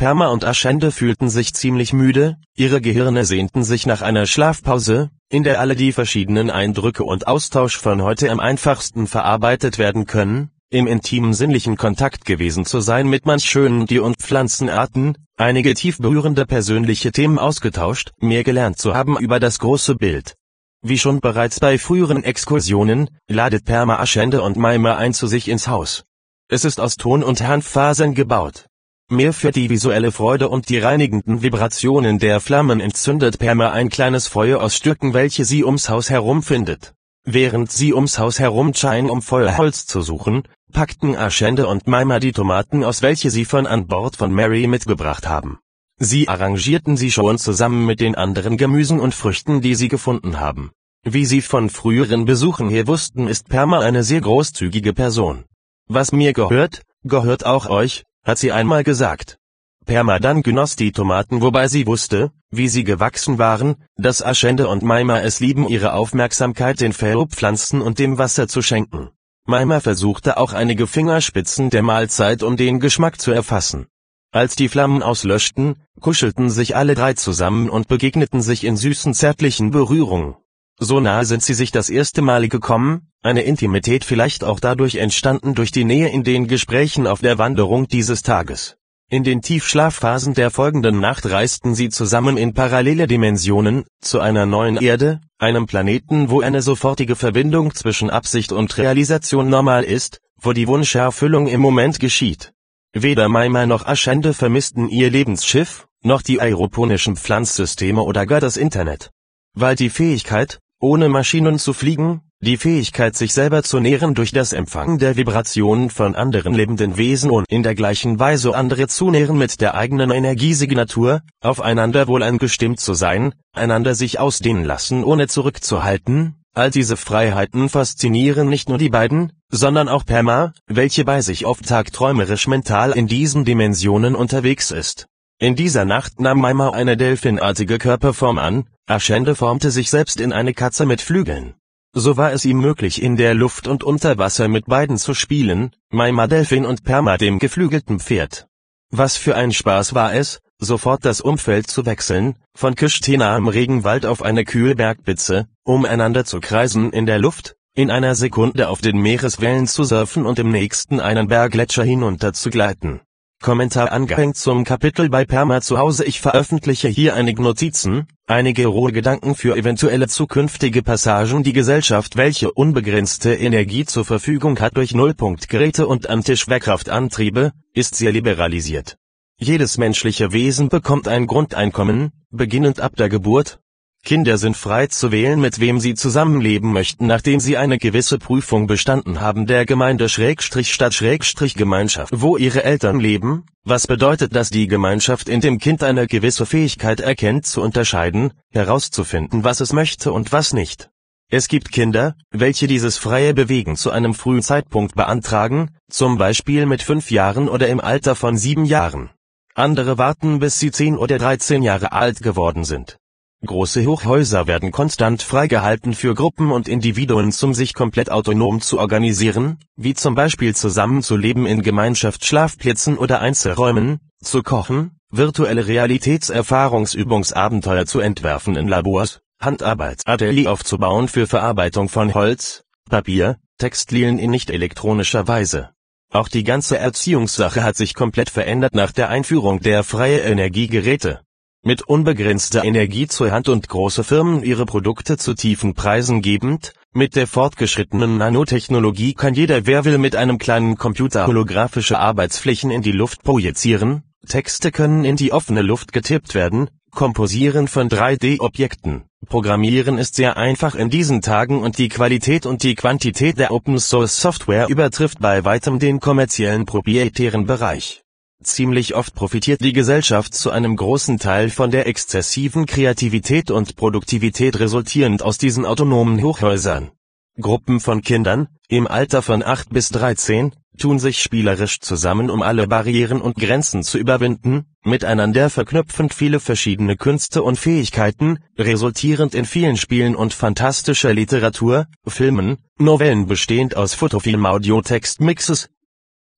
[0.00, 5.42] Perma und Aschende fühlten sich ziemlich müde, ihre Gehirne sehnten sich nach einer Schlafpause, in
[5.42, 10.86] der alle die verschiedenen Eindrücke und Austausch von heute am einfachsten verarbeitet werden können, im
[10.86, 16.46] intimen sinnlichen Kontakt gewesen zu sein mit manch schönen Tier- und Pflanzenarten, einige tief berührende
[16.46, 20.34] persönliche Themen ausgetauscht, mehr gelernt zu haben über das große Bild.
[20.80, 25.68] Wie schon bereits bei früheren Exkursionen, ladet Perma Aschende und Maima ein zu sich ins
[25.68, 26.04] Haus.
[26.48, 28.69] Es ist aus Ton- und Hanffasern gebaut.
[29.12, 34.28] Mehr für die visuelle Freude und die reinigenden Vibrationen der Flammen entzündet Perma ein kleines
[34.28, 36.94] Feuer aus Stücken welche sie ums Haus herum findet.
[37.24, 42.30] Während sie ums Haus herum scheinen um Feuerholz zu suchen, packten Aschende und Maima die
[42.30, 45.58] Tomaten aus welche sie von an Bord von Mary mitgebracht haben.
[45.98, 50.70] Sie arrangierten sie schon zusammen mit den anderen Gemüsen und Früchten die sie gefunden haben.
[51.02, 55.46] Wie sie von früheren Besuchen her wussten ist Perma eine sehr großzügige Person.
[55.88, 59.38] Was mir gehört, gehört auch euch, hat sie einmal gesagt.
[59.86, 65.20] Permadan genoss die Tomaten, wobei sie wusste, wie sie gewachsen waren, dass Aschende und Maima
[65.20, 69.10] es lieben, ihre Aufmerksamkeit den Pflanzen und dem Wasser zu schenken.
[69.46, 73.86] Maima versuchte auch einige Fingerspitzen der Mahlzeit, um den Geschmack zu erfassen.
[74.32, 79.72] Als die Flammen auslöschten, kuschelten sich alle drei zusammen und begegneten sich in süßen zärtlichen
[79.72, 80.36] Berührungen.
[80.78, 85.54] So nahe sind sie sich das erste Mal gekommen, eine Intimität vielleicht auch dadurch entstanden
[85.54, 88.76] durch die Nähe in den Gesprächen auf der Wanderung dieses Tages.
[89.10, 94.76] In den Tiefschlafphasen der folgenden Nacht reisten sie zusammen in parallele Dimensionen, zu einer neuen
[94.76, 100.68] Erde, einem Planeten wo eine sofortige Verbindung zwischen Absicht und Realisation normal ist, wo die
[100.68, 102.52] Wunscherfüllung im Moment geschieht.
[102.92, 109.10] Weder Maima noch Aschende vermissten ihr Lebensschiff, noch die aeroponischen Pflanzsysteme oder gar das Internet.
[109.54, 114.54] Weil die Fähigkeit, ohne Maschinen zu fliegen, die Fähigkeit sich selber zu nähren durch das
[114.54, 119.36] Empfangen der Vibrationen von anderen lebenden Wesen und in der gleichen Weise andere zu nähren
[119.36, 126.36] mit der eigenen Energiesignatur, aufeinander wohl eingestimmt zu sein, einander sich ausdehnen lassen ohne zurückzuhalten,
[126.54, 131.66] all diese Freiheiten faszinieren nicht nur die beiden, sondern auch Perma, welche bei sich oft
[131.66, 135.08] tagträumerisch mental in diesen Dimensionen unterwegs ist.
[135.38, 140.54] In dieser Nacht nahm Maima eine delfinartige Körperform an, Aschende formte sich selbst in eine
[140.54, 141.54] Katze mit Flügeln.
[141.92, 145.72] So war es ihm möglich in der Luft und unter Wasser mit beiden zu spielen,
[145.90, 148.46] Maima Delfin und Perma dem geflügelten Pferd.
[148.92, 154.06] Was für ein Spaß war es, sofort das Umfeld zu wechseln, von Kishtena im Regenwald
[154.06, 158.98] auf eine Kühlbergbitze, um einander zu kreisen in der Luft, in einer Sekunde auf den
[158.98, 163.00] Meereswellen zu surfen und im nächsten einen Berggletscher hinunter zu gleiten.
[163.42, 168.92] Kommentar angehängt zum Kapitel bei Perma zu Hause Ich veröffentliche hier einige Notizen, einige rohe
[168.92, 175.86] Gedanken für eventuelle zukünftige Passagen Die Gesellschaft welche unbegrenzte Energie zur Verfügung hat durch Nullpunktgeräte
[175.86, 178.98] und Antischwerkraftantriebe, ist sehr liberalisiert.
[179.38, 183.58] Jedes menschliche Wesen bekommt ein Grundeinkommen, beginnend ab der Geburt,
[184.02, 188.66] Kinder sind frei zu wählen mit wem sie zusammenleben möchten nachdem sie eine gewisse Prüfung
[188.66, 194.50] bestanden haben der Gemeinde Schrägstrich Stadt Schrägstrich Gemeinschaft wo ihre Eltern leben, was bedeutet dass
[194.50, 200.12] die Gemeinschaft in dem Kind eine gewisse Fähigkeit erkennt zu unterscheiden, herauszufinden was es möchte
[200.12, 200.90] und was nicht.
[201.32, 206.82] Es gibt Kinder, welche dieses freie Bewegen zu einem frühen Zeitpunkt beantragen, zum Beispiel mit
[206.82, 209.10] fünf Jahren oder im Alter von sieben Jahren.
[209.54, 212.99] Andere warten bis sie zehn oder dreizehn Jahre alt geworden sind.
[213.46, 219.56] Große Hochhäuser werden konstant freigehalten für Gruppen und Individuen zum sich komplett autonom zu organisieren,
[219.76, 228.68] wie zum Beispiel zusammenzuleben in Gemeinschaftsschlafplätzen oder Einzelräumen, zu kochen, virtuelle Realitätserfahrungsübungsabenteuer zu entwerfen in
[228.68, 235.70] Labors, Handarbeitsatelier aufzubauen für Verarbeitung von Holz, Papier, Textilien in nicht elektronischer Weise.
[236.12, 241.22] Auch die ganze Erziehungssache hat sich komplett verändert nach der Einführung der freie Energiegeräte
[241.62, 247.16] mit unbegrenzter Energie zur Hand und große Firmen ihre Produkte zu tiefen Preisen gebend, mit
[247.16, 252.92] der fortgeschrittenen Nanotechnologie kann jeder wer will mit einem kleinen Computer holographische Arbeitsflächen in die
[252.92, 260.16] Luft projizieren, Texte können in die offene Luft getippt werden, Komposieren von 3D-Objekten, Programmieren ist
[260.16, 265.44] sehr einfach in diesen Tagen und die Qualität und die Quantität der Open-Source-Software übertrifft bei
[265.44, 268.02] weitem den kommerziellen proprietären Bereich
[268.42, 274.58] Ziemlich oft profitiert die Gesellschaft zu einem großen Teil von der exzessiven Kreativität und Produktivität
[274.58, 276.90] resultierend aus diesen autonomen Hochhäusern.
[277.38, 282.66] Gruppen von Kindern, im Alter von 8 bis 13, tun sich spielerisch zusammen um alle
[282.66, 289.76] Barrieren und Grenzen zu überwinden, miteinander verknüpfend viele verschiedene Künste und Fähigkeiten, resultierend in vielen
[289.76, 295.68] Spielen und fantastischer Literatur, Filmen, Novellen bestehend aus Fotofilm Audio-Text-Mixes,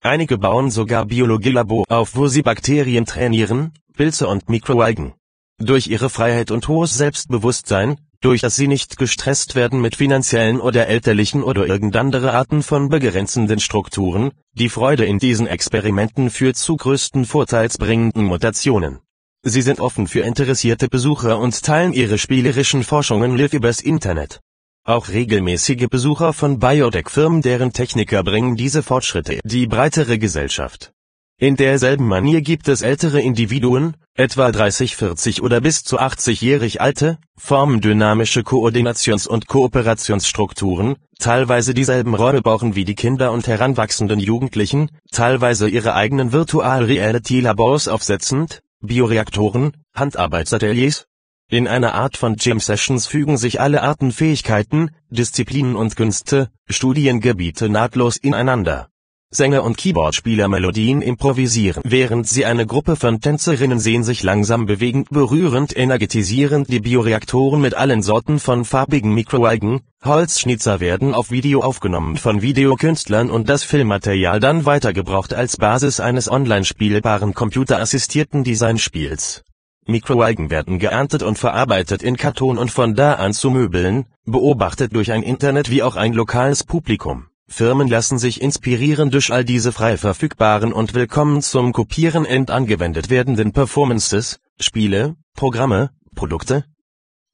[0.05, 5.13] Einige bauen sogar Biologielabor auf wo sie Bakterien trainieren, Pilze und Mikroalgen.
[5.59, 10.87] Durch ihre Freiheit und hohes Selbstbewusstsein, durch das sie nicht gestresst werden mit finanziellen oder
[10.87, 17.23] elterlichen oder irgendeine Arten von begrenzenden Strukturen, die Freude in diesen Experimenten führt zu größten
[17.23, 18.99] vorteilsbringenden Mutationen.
[19.41, 24.41] Sie sind offen für interessierte Besucher und teilen ihre spielerischen Forschungen live übers Internet.
[24.85, 30.91] Auch regelmäßige Besucher von Biotech-Firmen deren Techniker bringen diese Fortschritte die breitere Gesellschaft.
[31.39, 37.17] In derselben Manier gibt es ältere Individuen, etwa 30, 40 oder bis zu 80-jährig alte,
[37.37, 44.89] formen dynamische Koordinations- und Kooperationsstrukturen, teilweise dieselben Räume brauchen wie die Kinder und heranwachsenden Jugendlichen,
[45.13, 51.05] teilweise ihre eigenen Virtual Reality Labors aufsetzend, Bioreaktoren, Handarbeitsateliers,
[51.53, 57.69] in einer Art von Gym Sessions fügen sich alle Arten Fähigkeiten, Disziplinen und Künste, Studiengebiete
[57.69, 58.87] nahtlos ineinander.
[59.29, 65.09] Sänger und Keyboardspieler Melodien improvisieren, während sie eine Gruppe von Tänzerinnen sehen sich langsam bewegend
[65.09, 72.17] berührend energetisierend die Bioreaktoren mit allen Sorten von farbigen Mikroalgen, Holzschnitzer werden auf Video aufgenommen
[72.17, 79.43] von Videokünstlern und das Filmmaterial dann weitergebraucht als Basis eines online spielbaren computerassistierten Designspiels
[79.85, 85.11] Mikroalgen werden geerntet und verarbeitet in Karton und von da an zu Möbeln, beobachtet durch
[85.11, 87.27] ein Internet wie auch ein lokales Publikum.
[87.47, 93.09] Firmen lassen sich inspirieren durch all diese frei verfügbaren und willkommen zum Kopieren end angewendet
[93.09, 96.65] werdenden Performances, Spiele, Programme, Produkte.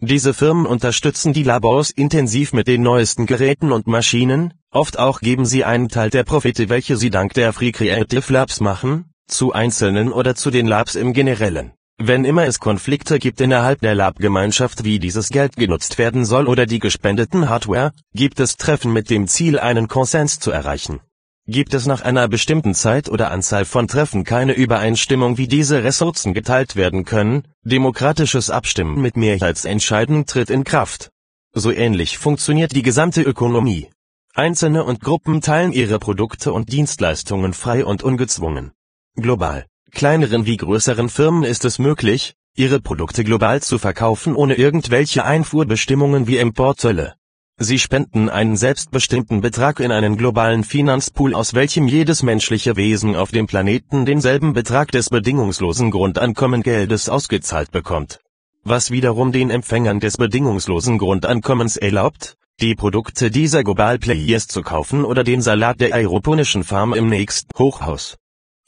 [0.01, 5.45] Diese Firmen unterstützen die Labors intensiv mit den neuesten Geräten und Maschinen, oft auch geben
[5.45, 10.11] sie einen Teil der Profite welche sie dank der Free Creative Labs machen, zu einzelnen
[10.11, 11.73] oder zu den Labs im Generellen.
[12.01, 16.65] Wenn immer es Konflikte gibt innerhalb der Lab-Gemeinschaft wie dieses Geld genutzt werden soll oder
[16.65, 21.01] die gespendeten Hardware, gibt es Treffen mit dem Ziel einen Konsens zu erreichen.
[21.45, 26.33] Gibt es nach einer bestimmten Zeit oder Anzahl von Treffen keine Übereinstimmung wie diese Ressourcen
[26.33, 31.09] geteilt werden können, demokratisches Abstimmen mit Mehrheitsentscheiden tritt in Kraft.
[31.51, 33.89] So ähnlich funktioniert die gesamte Ökonomie.
[34.33, 38.71] Einzelne und Gruppen teilen ihre Produkte und Dienstleistungen frei und ungezwungen.
[39.17, 45.25] Global Kleineren wie größeren Firmen ist es möglich, ihre Produkte global zu verkaufen ohne irgendwelche
[45.25, 47.15] Einfuhrbestimmungen wie Importzölle.
[47.57, 53.31] Sie spenden einen selbstbestimmten Betrag in einen globalen Finanzpool aus welchem jedes menschliche Wesen auf
[53.31, 58.21] dem Planeten denselben Betrag des bedingungslosen Grundankommengeldes ausgezahlt bekommt.
[58.63, 65.03] Was wiederum den Empfängern des bedingungslosen Grundankommens erlaubt, die Produkte dieser Global Players zu kaufen
[65.03, 68.17] oder den Salat der aeroponischen Farm im nächsten Hochhaus.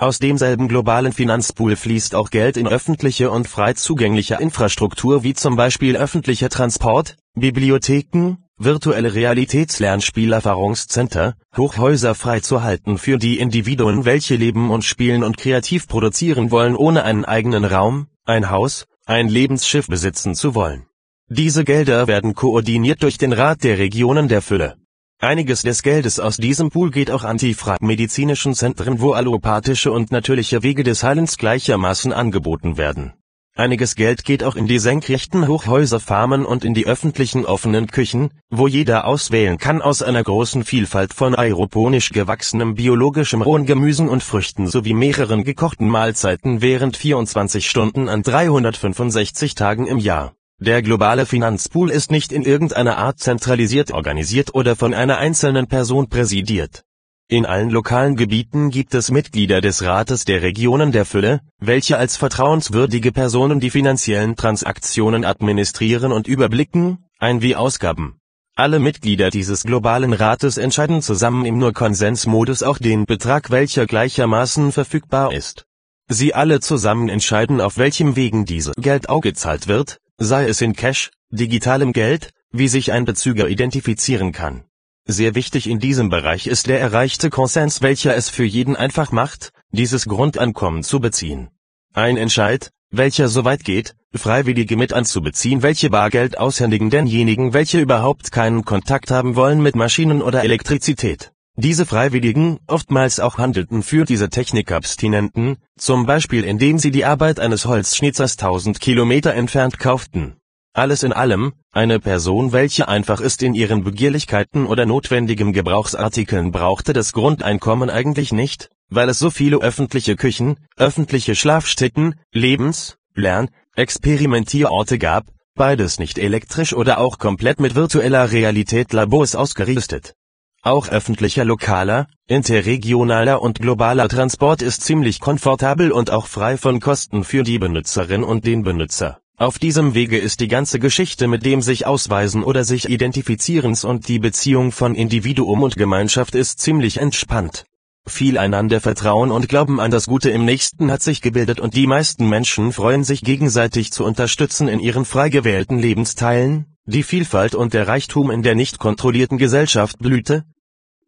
[0.01, 5.55] Aus demselben globalen Finanzpool fließt auch Geld in öffentliche und frei zugängliche Infrastruktur wie zum
[5.55, 15.23] Beispiel öffentlicher Transport, Bibliotheken, virtuelle Realitätslernspielerfahrungscenter, Hochhäuser freizuhalten für die Individuen welche leben und spielen
[15.23, 20.87] und kreativ produzieren wollen ohne einen eigenen Raum, ein Haus, ein Lebensschiff besitzen zu wollen.
[21.27, 24.77] Diese Gelder werden koordiniert durch den Rat der Regionen der Fülle
[25.23, 30.12] Einiges des Geldes aus diesem Pool geht auch an die medizinischen Zentren wo allopathische und
[30.12, 33.13] natürliche Wege des Heilens gleichermaßen angeboten werden.
[33.55, 38.65] Einiges Geld geht auch in die senkrechten Hochhäuserfarmen und in die öffentlichen offenen Küchen, wo
[38.65, 44.65] jeder auswählen kann aus einer großen Vielfalt von aeroponisch gewachsenem biologischem rohen Gemüsen und Früchten
[44.65, 50.34] sowie mehreren gekochten Mahlzeiten während 24 Stunden an 365 Tagen im Jahr.
[50.63, 56.08] Der globale Finanzpool ist nicht in irgendeiner Art zentralisiert organisiert oder von einer einzelnen Person
[56.08, 56.84] präsidiert.
[57.28, 62.15] In allen lokalen Gebieten gibt es Mitglieder des Rates der Regionen der Fülle, welche als
[62.15, 68.19] vertrauenswürdige Personen die finanziellen Transaktionen administrieren und überblicken, ein wie Ausgaben.
[68.56, 74.71] Alle Mitglieder dieses globalen Rates entscheiden zusammen im nur Konsensmodus auch den Betrag welcher gleichermaßen
[74.71, 75.65] verfügbar ist.
[76.08, 81.12] Sie alle zusammen entscheiden auf welchem Wegen diese Geld gezahlt wird, sei es in Cash,
[81.30, 84.63] digitalem Geld, wie sich ein Bezüger identifizieren kann.
[85.06, 89.52] Sehr wichtig in diesem Bereich ist der erreichte Konsens welcher es für jeden einfach macht,
[89.71, 91.50] dieses Grundankommen zu beziehen.
[91.93, 98.32] Ein Entscheid, welcher so weit geht, Freiwillige mit anzubeziehen welche Bargeld aushändigen denjenigen welche überhaupt
[98.32, 101.32] keinen Kontakt haben wollen mit Maschinen oder Elektrizität.
[101.63, 107.67] Diese Freiwilligen, oftmals auch handelten für diese Technikabstinenten, zum Beispiel indem sie die Arbeit eines
[107.67, 110.38] Holzschnitzers 1000 Kilometer entfernt kauften.
[110.74, 116.93] Alles in allem, eine Person welche einfach ist in ihren Begierlichkeiten oder notwendigen Gebrauchsartikeln brauchte
[116.93, 124.97] das Grundeinkommen eigentlich nicht, weil es so viele öffentliche Küchen, öffentliche Schlafstätten, Lebens-, Lern-, Experimentierorte
[124.97, 130.15] gab, beides nicht elektrisch oder auch komplett mit virtueller Realität Labors ausgerüstet.
[130.63, 137.24] Auch öffentlicher lokaler, interregionaler und globaler Transport ist ziemlich komfortabel und auch frei von Kosten
[137.24, 139.21] für die Benutzerin und den Benutzer.
[139.38, 144.08] Auf diesem Wege ist die ganze Geschichte mit dem sich ausweisen oder sich identifizierens und
[144.08, 147.65] die Beziehung von Individuum und Gemeinschaft ist ziemlich entspannt.
[148.08, 151.88] Viel einander Vertrauen und Glauben an das Gute im Nächsten hat sich gebildet und die
[151.88, 157.74] meisten Menschen freuen sich gegenseitig zu unterstützen in ihren frei gewählten Lebensteilen, die Vielfalt und
[157.74, 160.45] der Reichtum in der nicht kontrollierten Gesellschaft blühte?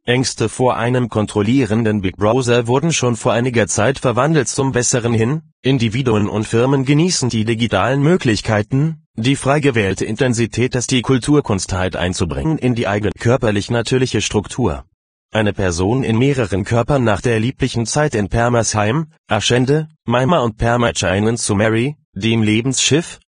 [0.05, 5.43] Ängste vor einem kontrollierenden Big Browser wurden schon vor einiger Zeit verwandelt zum Besseren hin,
[5.61, 12.57] Individuen und Firmen genießen die digitalen Möglichkeiten, die frei gewählte Intensität dass die Kulturkunstheit einzubringen
[12.57, 14.83] in die eigene körperlich natürliche Struktur.
[15.31, 20.93] Eine Person in mehreren Körpern nach der lieblichen Zeit in Permersheim, Aschende, Maima und Perma
[20.93, 23.21] zu Mary, dem Lebensschiff,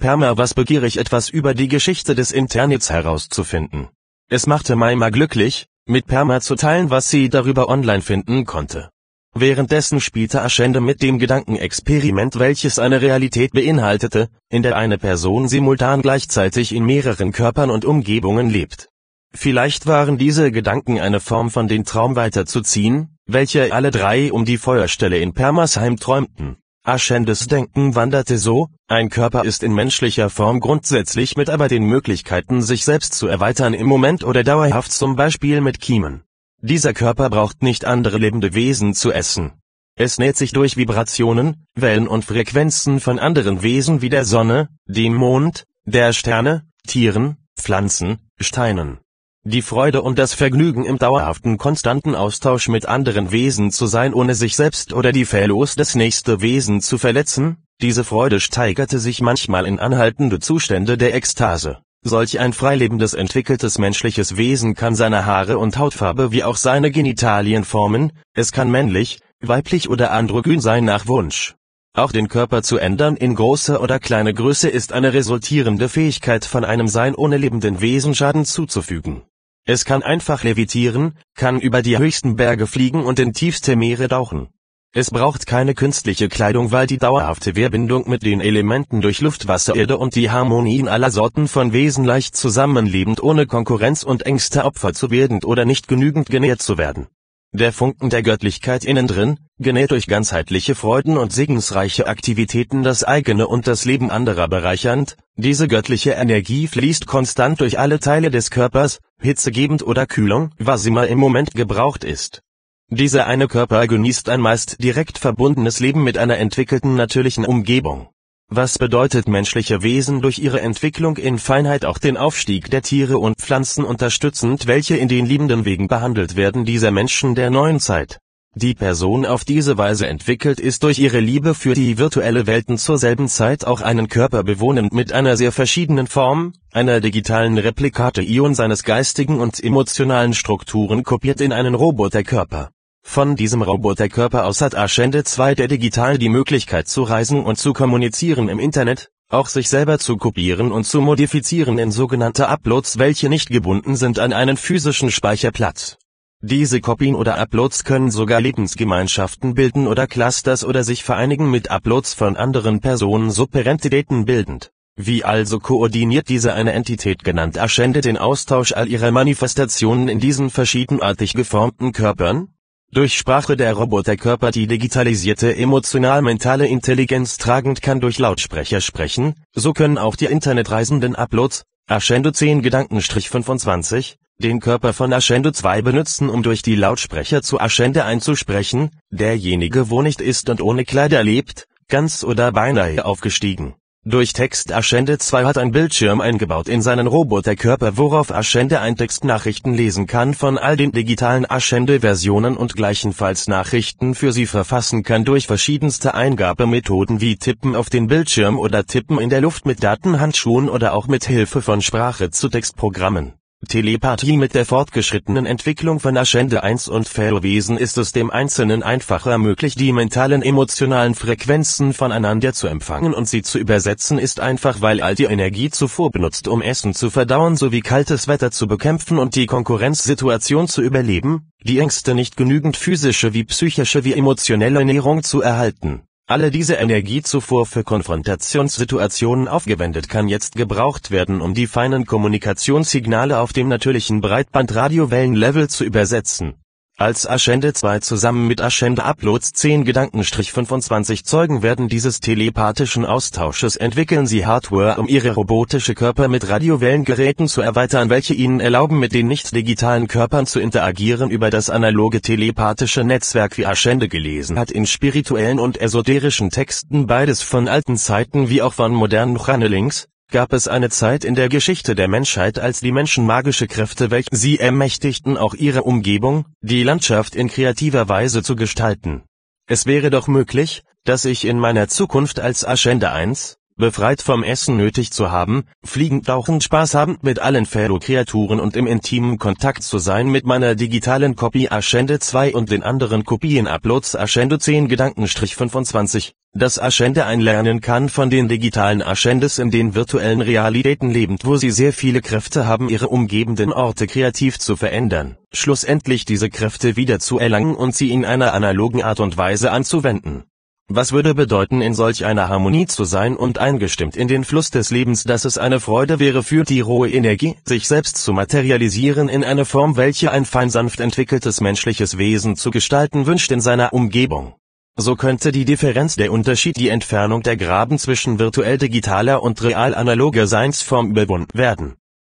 [0.00, 3.90] Perma was begierig etwas über die Geschichte des Internets herauszufinden.
[4.30, 8.90] Es machte Maima glücklich, mit Perma zu teilen was sie darüber online finden konnte.
[9.34, 16.02] Währenddessen spielte Aschende mit dem Gedankenexperiment welches eine Realität beinhaltete, in der eine Person simultan
[16.02, 18.88] gleichzeitig in mehreren Körpern und Umgebungen lebt.
[19.34, 24.58] Vielleicht waren diese Gedanken eine Form von den Traum weiterzuziehen, welche alle drei um die
[24.58, 26.58] Feuerstelle in Permersheim träumten.
[26.84, 32.60] Aschendes Denken wanderte so, ein Körper ist in menschlicher Form grundsätzlich mit aber den Möglichkeiten
[32.60, 36.24] sich selbst zu erweitern im Moment oder dauerhaft zum Beispiel mit Kiemen.
[36.60, 39.52] Dieser Körper braucht nicht andere lebende Wesen zu essen.
[39.94, 45.14] Es nährt sich durch Vibrationen, Wellen und Frequenzen von anderen Wesen wie der Sonne, dem
[45.14, 48.98] Mond, der Sterne, Tieren, Pflanzen, Steinen.
[49.44, 54.36] Die Freude und das Vergnügen im dauerhaften konstanten Austausch mit anderen Wesen zu sein ohne
[54.36, 59.66] sich selbst oder die Fellows des nächste Wesen zu verletzen, diese Freude steigerte sich manchmal
[59.66, 61.78] in anhaltende Zustände der Ekstase.
[62.04, 67.64] Solch ein freilebendes entwickeltes menschliches Wesen kann seine Haare und Hautfarbe wie auch seine Genitalien
[67.64, 71.56] formen, es kann männlich, weiblich oder androgyn sein nach Wunsch.
[71.94, 76.64] Auch den Körper zu ändern in große oder kleine Größe ist eine resultierende Fähigkeit von
[76.64, 79.24] einem Sein ohne lebenden Wesen Schaden zuzufügen.
[79.64, 84.48] Es kann einfach levitieren, kann über die höchsten Berge fliegen und in tiefste Meere tauchen.
[84.92, 89.76] Es braucht keine künstliche Kleidung, weil die dauerhafte Wehrbindung mit den Elementen durch Luft, Wasser,
[89.76, 94.94] Erde und die Harmonien aller Sorten von Wesen leicht zusammenlebend ohne Konkurrenz und Ängste Opfer
[94.94, 97.06] zu werden oder nicht genügend genährt zu werden.
[97.54, 103.46] Der Funken der Göttlichkeit innen drin, genährt durch ganzheitliche Freuden und segensreiche Aktivitäten das eigene
[103.46, 109.00] und das Leben anderer bereichernd, diese göttliche Energie fließt konstant durch alle Teile des Körpers,
[109.20, 112.40] hitzegebend oder Kühlung, was immer im Moment gebraucht ist.
[112.88, 118.08] Dieser eine Körper genießt ein meist direkt verbundenes Leben mit einer entwickelten natürlichen Umgebung.
[118.54, 123.38] Was bedeutet menschliche Wesen durch ihre Entwicklung in Feinheit auch den Aufstieg der Tiere und
[123.38, 128.18] Pflanzen unterstützend welche in den liebenden Wegen behandelt werden dieser Menschen der neuen Zeit.
[128.54, 132.98] Die Person auf diese Weise entwickelt ist durch ihre Liebe für die virtuelle Welten zur
[132.98, 138.82] selben Zeit auch einen Körper bewohnend mit einer sehr verschiedenen Form, einer digitalen Replikate-Ion seines
[138.82, 142.68] geistigen und emotionalen Strukturen kopiert in einen Roboterkörper.
[143.12, 147.74] Von diesem Roboterkörper aus hat Ashende 2 der Digital die Möglichkeit zu reisen und zu
[147.74, 153.28] kommunizieren im Internet, auch sich selber zu kopieren und zu modifizieren in sogenannte Uploads welche
[153.28, 155.98] nicht gebunden sind an einen physischen Speicherplatz.
[156.40, 162.14] Diese Kopien oder Uploads können sogar Lebensgemeinschaften bilden oder Clusters oder sich vereinigen mit Uploads
[162.14, 164.72] von anderen Personen Superentitäten bildend.
[164.96, 170.48] Wie also koordiniert diese eine Entität genannt Ashende den Austausch all ihrer Manifestationen in diesen
[170.48, 172.48] verschiedenartig geformten Körpern?
[172.94, 179.96] Durch Sprache der Roboterkörper die digitalisierte emotional-mentale Intelligenz tragend kann durch Lautsprecher sprechen, so können
[179.96, 186.42] auch die Internetreisenden Uploads, Ashendo 10 Gedankenstrich 25, den Körper von Ashendo 2 benutzen um
[186.42, 192.22] durch die Lautsprecher zu Ashende einzusprechen, derjenige wo nicht ist und ohne Kleider lebt, ganz
[192.22, 193.74] oder beinahe aufgestiegen
[194.04, 199.74] durch Text Ashende 2 hat ein Bildschirm eingebaut in seinen Roboterkörper worauf Ashende ein Textnachrichten
[199.74, 205.46] lesen kann von all den digitalen Ashende-Versionen und gleichenfalls Nachrichten für sie verfassen kann durch
[205.46, 210.94] verschiedenste Eingabemethoden wie Tippen auf den Bildschirm oder Tippen in der Luft mit Datenhandschuhen oder
[210.94, 213.34] auch mit Hilfe von Sprache-zu-Text-Programmen
[213.68, 219.38] Telepathie Mit der fortgeschrittenen Entwicklung von Ascende 1 und Fellowesen ist es dem Einzelnen einfacher
[219.38, 225.00] möglich die mentalen emotionalen Frequenzen voneinander zu empfangen und sie zu übersetzen ist einfach weil
[225.00, 229.36] all die Energie zuvor benutzt um Essen zu verdauen sowie kaltes Wetter zu bekämpfen und
[229.36, 235.40] die Konkurrenzsituation zu überleben, die Ängste nicht genügend physische wie psychische wie emotionelle Ernährung zu
[235.40, 243.38] erhalten alle diese Energiezufuhr für Konfrontationssituationen aufgewendet kann jetzt gebraucht werden um die feinen Kommunikationssignale
[243.38, 246.61] auf dem natürlichen Breitbandradiowellenlevel zu übersetzen
[247.02, 253.74] als Ashende 2 zusammen mit Ashende Uploads 10 Gedankenstrich 25 Zeugen werden dieses telepathischen Austausches
[253.74, 259.12] entwickeln sie Hardware um ihre robotische Körper mit Radiowellengeräten zu erweitern welche ihnen erlauben mit
[259.12, 264.86] den nicht-digitalen Körpern zu interagieren über das analoge telepathische Netzwerk wie Ashende gelesen hat in
[264.86, 270.66] spirituellen und esoterischen Texten beides von alten Zeiten wie auch von modernen Channelings, gab es
[270.66, 275.36] eine Zeit in der Geschichte der Menschheit als die Menschen magische Kräfte welche sie ermächtigten
[275.36, 279.22] auch ihre Umgebung, die Landschaft in kreativer Weise zu gestalten.
[279.68, 284.76] Es wäre doch möglich, dass ich in meiner Zukunft als Ascende 1, befreit vom Essen
[284.76, 289.98] nötig zu haben, fliegend tauchend Spaß habend mit allen Fellow-Kreaturen und im intimen Kontakt zu
[289.98, 296.34] sein mit meiner digitalen Kopie Ascende 2 und den anderen Kopien-Uploads Ascende 10 Gedankenstrich 25,
[296.54, 301.70] dass Ascende einlernen kann von den digitalen Ascendes in den virtuellen Realitäten lebend wo sie
[301.70, 307.38] sehr viele Kräfte haben ihre umgebenden Orte kreativ zu verändern, schlussendlich diese Kräfte wieder zu
[307.38, 310.44] erlangen und sie in einer analogen Art und Weise anzuwenden.
[310.88, 314.90] Was würde bedeuten in solch einer Harmonie zu sein und eingestimmt in den Fluss des
[314.90, 319.42] Lebens dass es eine Freude wäre für die rohe Energie sich selbst zu materialisieren in
[319.42, 324.54] eine Form welche ein fein sanft entwickeltes menschliches Wesen zu gestalten wünscht in seiner Umgebung
[324.96, 331.10] so könnte die Differenz der Unterschied die Entfernung der Graben zwischen virtuell-digitaler und real-analoger Seinsform
[331.10, 331.94] überwunden werden.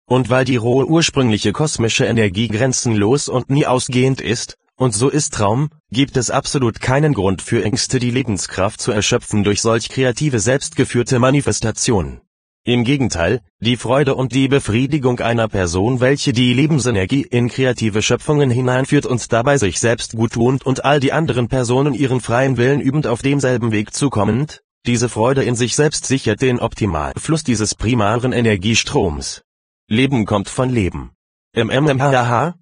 [0.07, 5.33] Und weil die rohe ursprüngliche kosmische Energie grenzenlos und nie ausgehend ist, und so ist
[5.33, 10.39] Traum, gibt es absolut keinen Grund für Ängste die Lebenskraft zu erschöpfen durch solch kreative
[10.39, 12.21] selbstgeführte Manifestationen.
[12.67, 18.49] Im Gegenteil, die Freude und die Befriedigung einer Person welche die Lebensenergie in kreative Schöpfungen
[18.49, 23.05] hineinführt und dabei sich selbst guttunend und all die anderen Personen ihren freien Willen übend
[23.05, 29.43] auf demselben Weg zukommend, diese Freude in sich selbst sichert den Optimalfluss dieses primaren Energiestroms.
[29.87, 31.11] Leben kommt von Leben.
[31.55, 32.55] MMMHH?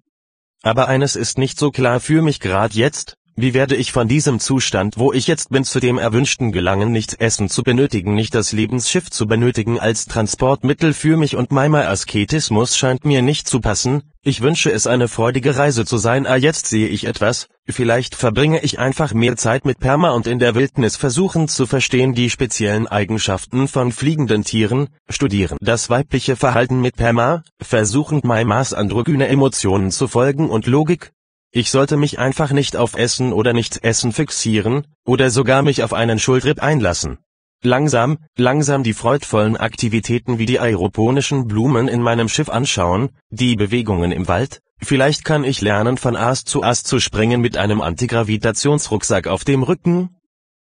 [0.62, 4.38] Aber eines ist nicht so klar für mich grad jetzt, wie werde ich von diesem
[4.40, 8.52] Zustand, wo ich jetzt bin, zu dem Erwünschten gelangen, nicht Essen zu benötigen, nicht das
[8.52, 14.02] Lebensschiff zu benötigen als Transportmittel für mich und mein Asketismus scheint mir nicht zu passen,
[14.26, 18.60] ich wünsche es eine freudige Reise zu sein, ah jetzt sehe ich etwas, vielleicht verbringe
[18.60, 22.86] ich einfach mehr Zeit mit Perma und in der Wildnis versuchen zu verstehen die speziellen
[22.86, 25.58] Eigenschaften von fliegenden Tieren, studieren.
[25.60, 31.12] Das weibliche Verhalten mit Perma, versuchen Maimas androgyne Emotionen zu folgen und Logik,
[31.56, 36.18] ich sollte mich einfach nicht auf Essen oder Nicht-Essen fixieren, oder sogar mich auf einen
[36.18, 37.18] Schuldrip einlassen.
[37.62, 44.10] Langsam, langsam die freudvollen Aktivitäten wie die aeroponischen Blumen in meinem Schiff anschauen, die Bewegungen
[44.10, 49.28] im Wald, vielleicht kann ich lernen von Ast zu Ast zu springen mit einem Antigravitationsrucksack
[49.28, 50.16] auf dem Rücken,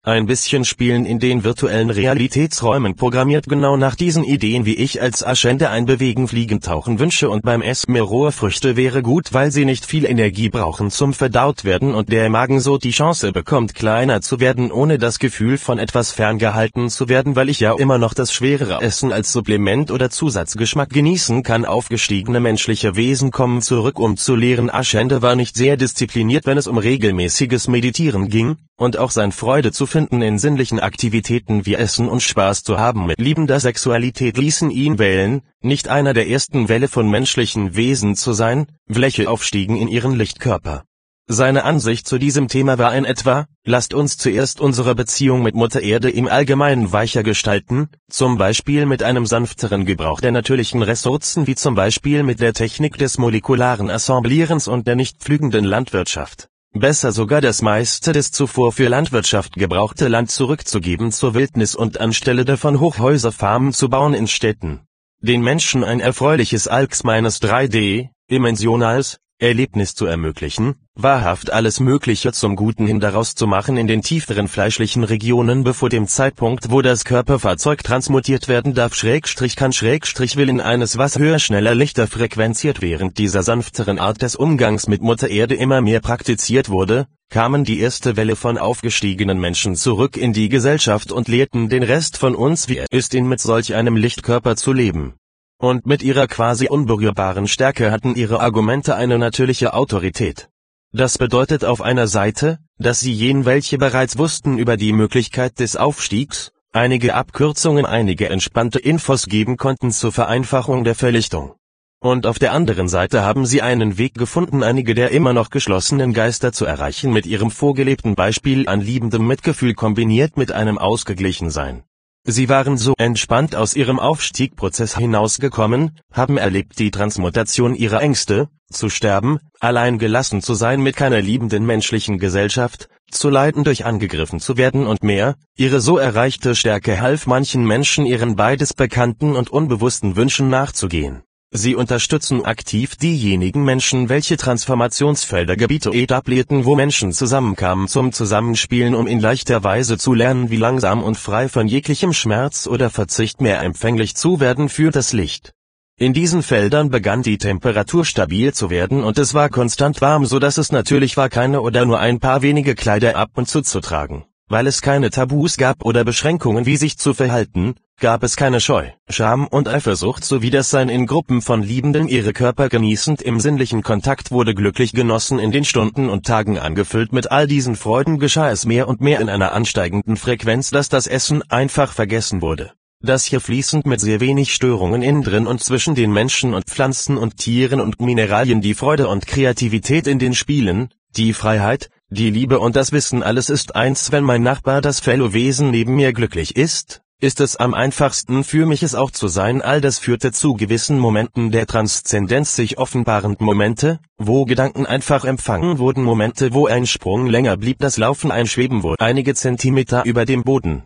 [0.08, 5.24] ein bisschen spielen in den virtuellen Realitätsräumen programmiert genau nach diesen Ideen wie ich als
[5.24, 9.52] Aschende ein Bewegen Fliegen Tauchen wünsche und beim Essen mehr rohe Früchte wäre gut weil
[9.52, 13.74] sie nicht viel Energie brauchen zum verdaut werden und der Magen so die Chance bekommt
[13.74, 17.98] kleiner zu werden ohne das Gefühl von etwas ferngehalten zu werden weil ich ja immer
[17.98, 21.64] noch das schwerere Essen als Supplement oder Zusatzgeschmack genießen kann.
[21.64, 24.70] Aufgestiegene menschliche Wesen kommen zurück um zu lehren.
[24.70, 29.72] Aschende war nicht sehr diszipliniert wenn es um regelmäßiges Meditieren ging, und auch sein Freude
[29.72, 34.70] zu finden in sinnlichen Aktivitäten wie Essen und Spaß zu haben mit liebender Sexualität ließen
[34.70, 39.88] ihn wählen, nicht einer der ersten Welle von menschlichen Wesen zu sein, welche aufstiegen in
[39.88, 40.84] ihren Lichtkörper.
[41.30, 45.82] Seine Ansicht zu diesem Thema war in etwa, lasst uns zuerst unsere Beziehung mit Mutter
[45.82, 51.54] Erde im Allgemeinen weicher gestalten, zum Beispiel mit einem sanfteren Gebrauch der natürlichen Ressourcen wie
[51.54, 56.48] zum Beispiel mit der Technik des molekularen Assemblierens und der nicht pflügenden Landwirtschaft.
[56.74, 62.44] Besser sogar das meiste des zuvor für Landwirtschaft gebrauchte Land zurückzugeben zur Wildnis und anstelle
[62.44, 64.82] davon Hochhäuserfarmen zu bauen in Städten.
[65.20, 72.56] Den Menschen ein erfreuliches Alks meines 3D, dimensionales, Erlebnis zu ermöglichen, wahrhaft alles Mögliche zum
[72.56, 77.04] Guten hin daraus zu machen in den tieferen fleischlichen Regionen bevor dem Zeitpunkt wo das
[77.04, 82.82] Körperfahrzeug transmutiert werden darf Schrägstrich kann Schrägstrich will in eines was höher schneller lichter frequenziert.
[82.82, 87.78] Während dieser sanfteren Art des Umgangs mit Mutter Erde immer mehr praktiziert wurde, kamen die
[87.78, 92.68] erste Welle von aufgestiegenen Menschen zurück in die Gesellschaft und lehrten den Rest von uns
[92.68, 95.14] wie er ist ihn mit solch einem Lichtkörper zu leben
[95.58, 100.48] und mit ihrer quasi unberührbaren Stärke hatten ihre Argumente eine natürliche Autorität.
[100.92, 105.76] Das bedeutet auf einer Seite, dass sie jenen welche bereits wussten über die Möglichkeit des
[105.76, 111.54] Aufstiegs, einige Abkürzungen einige entspannte Infos geben konnten zur Vereinfachung der Verlichtung.
[112.00, 116.12] Und auf der anderen Seite haben sie einen Weg gefunden einige der immer noch geschlossenen
[116.12, 121.82] Geister zu erreichen mit ihrem vorgelebten Beispiel an liebendem Mitgefühl kombiniert mit einem Ausgeglichensein.
[122.30, 128.90] Sie waren so entspannt aus ihrem Aufstiegprozess hinausgekommen, haben erlebt die Transmutation ihrer Ängste, zu
[128.90, 134.58] sterben, allein gelassen zu sein mit keiner liebenden menschlichen Gesellschaft, zu leiden durch angegriffen zu
[134.58, 140.14] werden und mehr, ihre so erreichte Stärke half manchen Menschen ihren beides bekannten und unbewussten
[140.14, 141.22] Wünschen nachzugehen.
[141.50, 149.06] Sie unterstützen aktiv diejenigen Menschen welche Transformationsfelder Gebiete etablierten wo Menschen zusammenkamen zum Zusammenspielen um
[149.06, 153.62] in leichter Weise zu lernen wie langsam und frei von jeglichem Schmerz oder Verzicht mehr
[153.62, 155.54] empfänglich zu werden für das Licht.
[155.96, 160.38] In diesen Feldern begann die Temperatur stabil zu werden und es war konstant warm so
[160.38, 163.80] dass es natürlich war keine oder nur ein paar wenige Kleider ab und zu zu
[163.80, 168.60] tragen, weil es keine Tabus gab oder Beschränkungen wie sich zu verhalten, gab es keine
[168.60, 173.40] Scheu, Scham und Eifersucht sowie das Sein in Gruppen von Liebenden ihre Körper genießend im
[173.40, 178.18] sinnlichen Kontakt wurde glücklich genossen in den Stunden und Tagen angefüllt mit all diesen Freuden
[178.18, 182.72] geschah es mehr und mehr in einer ansteigenden Frequenz dass das Essen einfach vergessen wurde.
[183.00, 187.16] Das hier fließend mit sehr wenig Störungen innen drin und zwischen den Menschen und Pflanzen
[187.16, 192.58] und Tieren und Mineralien die Freude und Kreativität in den Spielen, die Freiheit, die Liebe
[192.60, 196.56] und das Wissen alles ist eins wenn mein Nachbar das Fellow Wesen neben mir glücklich
[196.56, 199.60] ist, ist es am einfachsten für mich es auch zu sein?
[199.60, 202.54] All das führte zu gewissen Momenten der Transzendenz.
[202.54, 206.04] Sich offenbarend Momente, wo Gedanken einfach empfangen wurden.
[206.04, 207.78] Momente wo ein Sprung länger blieb.
[207.80, 210.84] Das Laufen ein Schweben wurde einige Zentimeter über dem Boden.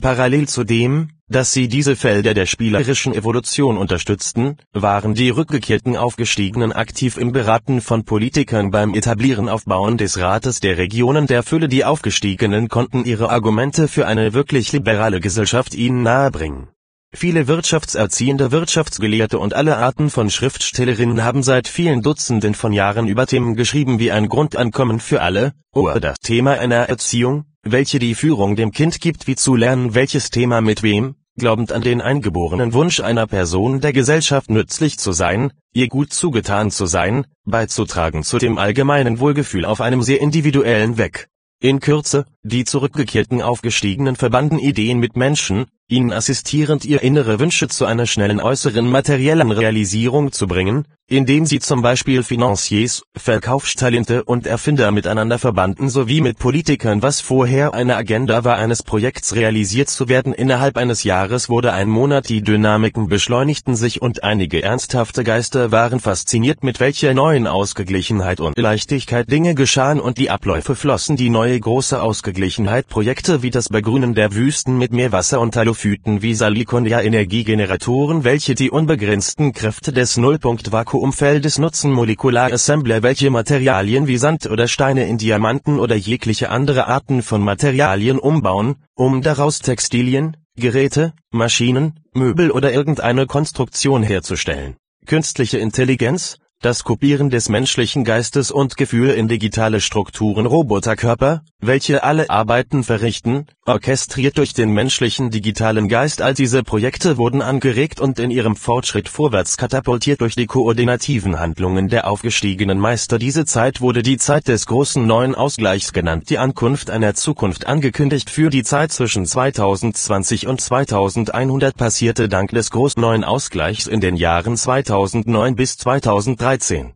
[0.00, 6.72] Parallel zu dem, dass sie diese Felder der spielerischen Evolution unterstützten, waren die rückgekehrten Aufgestiegenen
[6.72, 11.84] aktiv im Beraten von Politikern beim Etablieren Aufbauen des Rates der Regionen der Fülle die
[11.84, 16.73] Aufgestiegenen konnten ihre Argumente für eine wirklich liberale Gesellschaft ihnen nahebringen.
[17.16, 23.28] Viele wirtschaftserziehende Wirtschaftsgelehrte und alle Arten von Schriftstellerinnen haben seit vielen Dutzenden von Jahren über
[23.28, 28.56] Themen geschrieben wie ein Grundankommen für alle, oder das Thema einer Erziehung, welche die Führung
[28.56, 32.98] dem Kind gibt wie zu lernen welches Thema mit wem, glaubend an den eingeborenen Wunsch
[32.98, 38.58] einer Person der Gesellschaft nützlich zu sein, ihr gut zugetan zu sein, beizutragen zu dem
[38.58, 41.28] allgemeinen Wohlgefühl auf einem sehr individuellen Weg.
[41.60, 47.84] In Kürze, die zurückgekehrten Aufgestiegenen verbanden Ideen mit Menschen, ihnen assistierend ihr innere Wünsche zu
[47.84, 54.90] einer schnellen äußeren materiellen Realisierung zu bringen, indem sie zum Beispiel Financiers, Verkaufstalente und Erfinder
[54.90, 60.32] miteinander verbanden sowie mit Politikern was vorher eine Agenda war eines Projekts realisiert zu werden.
[60.32, 66.00] Innerhalb eines Jahres wurde ein Monat die Dynamiken beschleunigten sich und einige ernsthafte Geister waren
[66.00, 71.16] fasziniert mit welcher neuen Ausgeglichenheit und Leichtigkeit Dinge geschahen und die Abläufe flossen.
[71.16, 75.54] Die neue große Ausgeglichenheit Projekte wie das Begrünen der Wüsten mit Meerwasser und
[75.84, 84.16] Halophyten wie Saliconia Energiegeneratoren welche die unbegrenzten Kräfte des Nullpunkt-Vakuumfeldes nutzen Molekular-Assembler welche Materialien wie
[84.16, 90.38] Sand oder Steine in Diamanten oder jegliche andere Arten von Materialien umbauen, um daraus Textilien,
[90.56, 94.76] Geräte, Maschinen, Möbel oder irgendeine Konstruktion herzustellen.
[95.04, 102.30] Künstliche Intelligenz, das Kopieren des menschlichen Geistes und Gefühl in digitale Strukturen Roboterkörper, welche alle
[102.30, 106.22] Arbeiten verrichten, orchestriert durch den menschlichen digitalen Geist.
[106.22, 111.88] All diese Projekte wurden angeregt und in ihrem Fortschritt vorwärts katapultiert durch die koordinativen Handlungen
[111.88, 113.18] der aufgestiegenen Meister.
[113.18, 118.30] Diese Zeit wurde die Zeit des großen neuen Ausgleichs genannt die Ankunft einer Zukunft angekündigt.
[118.30, 124.16] Für die Zeit zwischen 2020 und 2100 passierte dank des großen neuen Ausgleichs in den
[124.16, 126.92] Jahren 2009 bis 2013 13